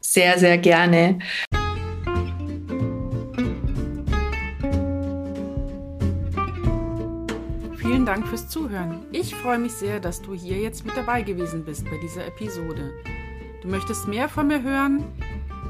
Sehr, 0.00 0.38
sehr 0.38 0.58
gerne. 0.58 1.18
Vielen 8.02 8.16
Dank 8.16 8.26
fürs 8.26 8.48
Zuhören. 8.48 9.06
Ich 9.12 9.32
freue 9.32 9.60
mich 9.60 9.74
sehr, 9.74 10.00
dass 10.00 10.20
du 10.20 10.34
hier 10.34 10.58
jetzt 10.58 10.84
mit 10.84 10.96
dabei 10.96 11.22
gewesen 11.22 11.64
bist 11.64 11.84
bei 11.84 11.98
dieser 11.98 12.26
Episode. 12.26 12.92
Du 13.62 13.68
möchtest 13.68 14.08
mehr 14.08 14.28
von 14.28 14.48
mir 14.48 14.60
hören? 14.60 15.04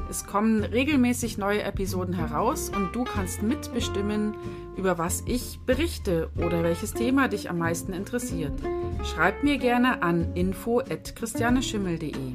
Es 0.09 0.25
kommen 0.25 0.63
regelmäßig 0.63 1.37
neue 1.37 1.61
Episoden 1.61 2.15
heraus 2.15 2.71
und 2.75 2.95
du 2.95 3.03
kannst 3.03 3.43
mitbestimmen, 3.43 4.33
über 4.75 4.97
was 4.97 5.21
ich 5.27 5.59
berichte 5.67 6.31
oder 6.35 6.63
welches 6.63 6.95
Thema 6.95 7.27
dich 7.27 7.51
am 7.51 7.59
meisten 7.59 7.93
interessiert. 7.93 8.59
Schreib 9.03 9.43
mir 9.43 9.59
gerne 9.59 10.01
an 10.01 10.33
info@christianeschimmel.de. 10.33 12.33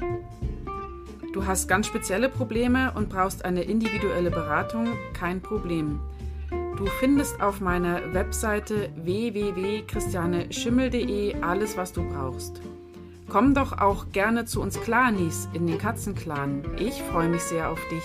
Du 1.33 1.45
hast 1.45 1.67
ganz 1.67 1.89
spezielle 1.89 2.29
Probleme 2.29 2.93
und 2.95 3.09
brauchst 3.09 3.45
eine 3.45 3.63
individuelle 3.63 4.31
Beratung? 4.31 4.97
Kein 5.13 5.41
Problem. 5.41 5.99
Du 6.79 6.87
findest 6.87 7.41
auf 7.41 7.61
meiner 7.61 8.15
Webseite 8.15 8.91
www.christianeschimmel.de 8.95 11.43
alles, 11.43 11.77
was 11.77 11.93
du 11.93 12.09
brauchst. 12.09 12.63
Komm 13.29 13.53
doch 13.53 13.79
auch 13.79 14.13
gerne 14.13 14.45
zu 14.45 14.63
uns 14.63 14.81
Clanis 14.81 15.49
in 15.55 15.67
den 15.67 15.79
Katzenclan. 15.79 16.63
Ich 16.79 17.03
freue 17.03 17.31
mich 17.31 17.43
sehr 17.43 17.69
auf 17.69 17.81
dich. 17.91 18.05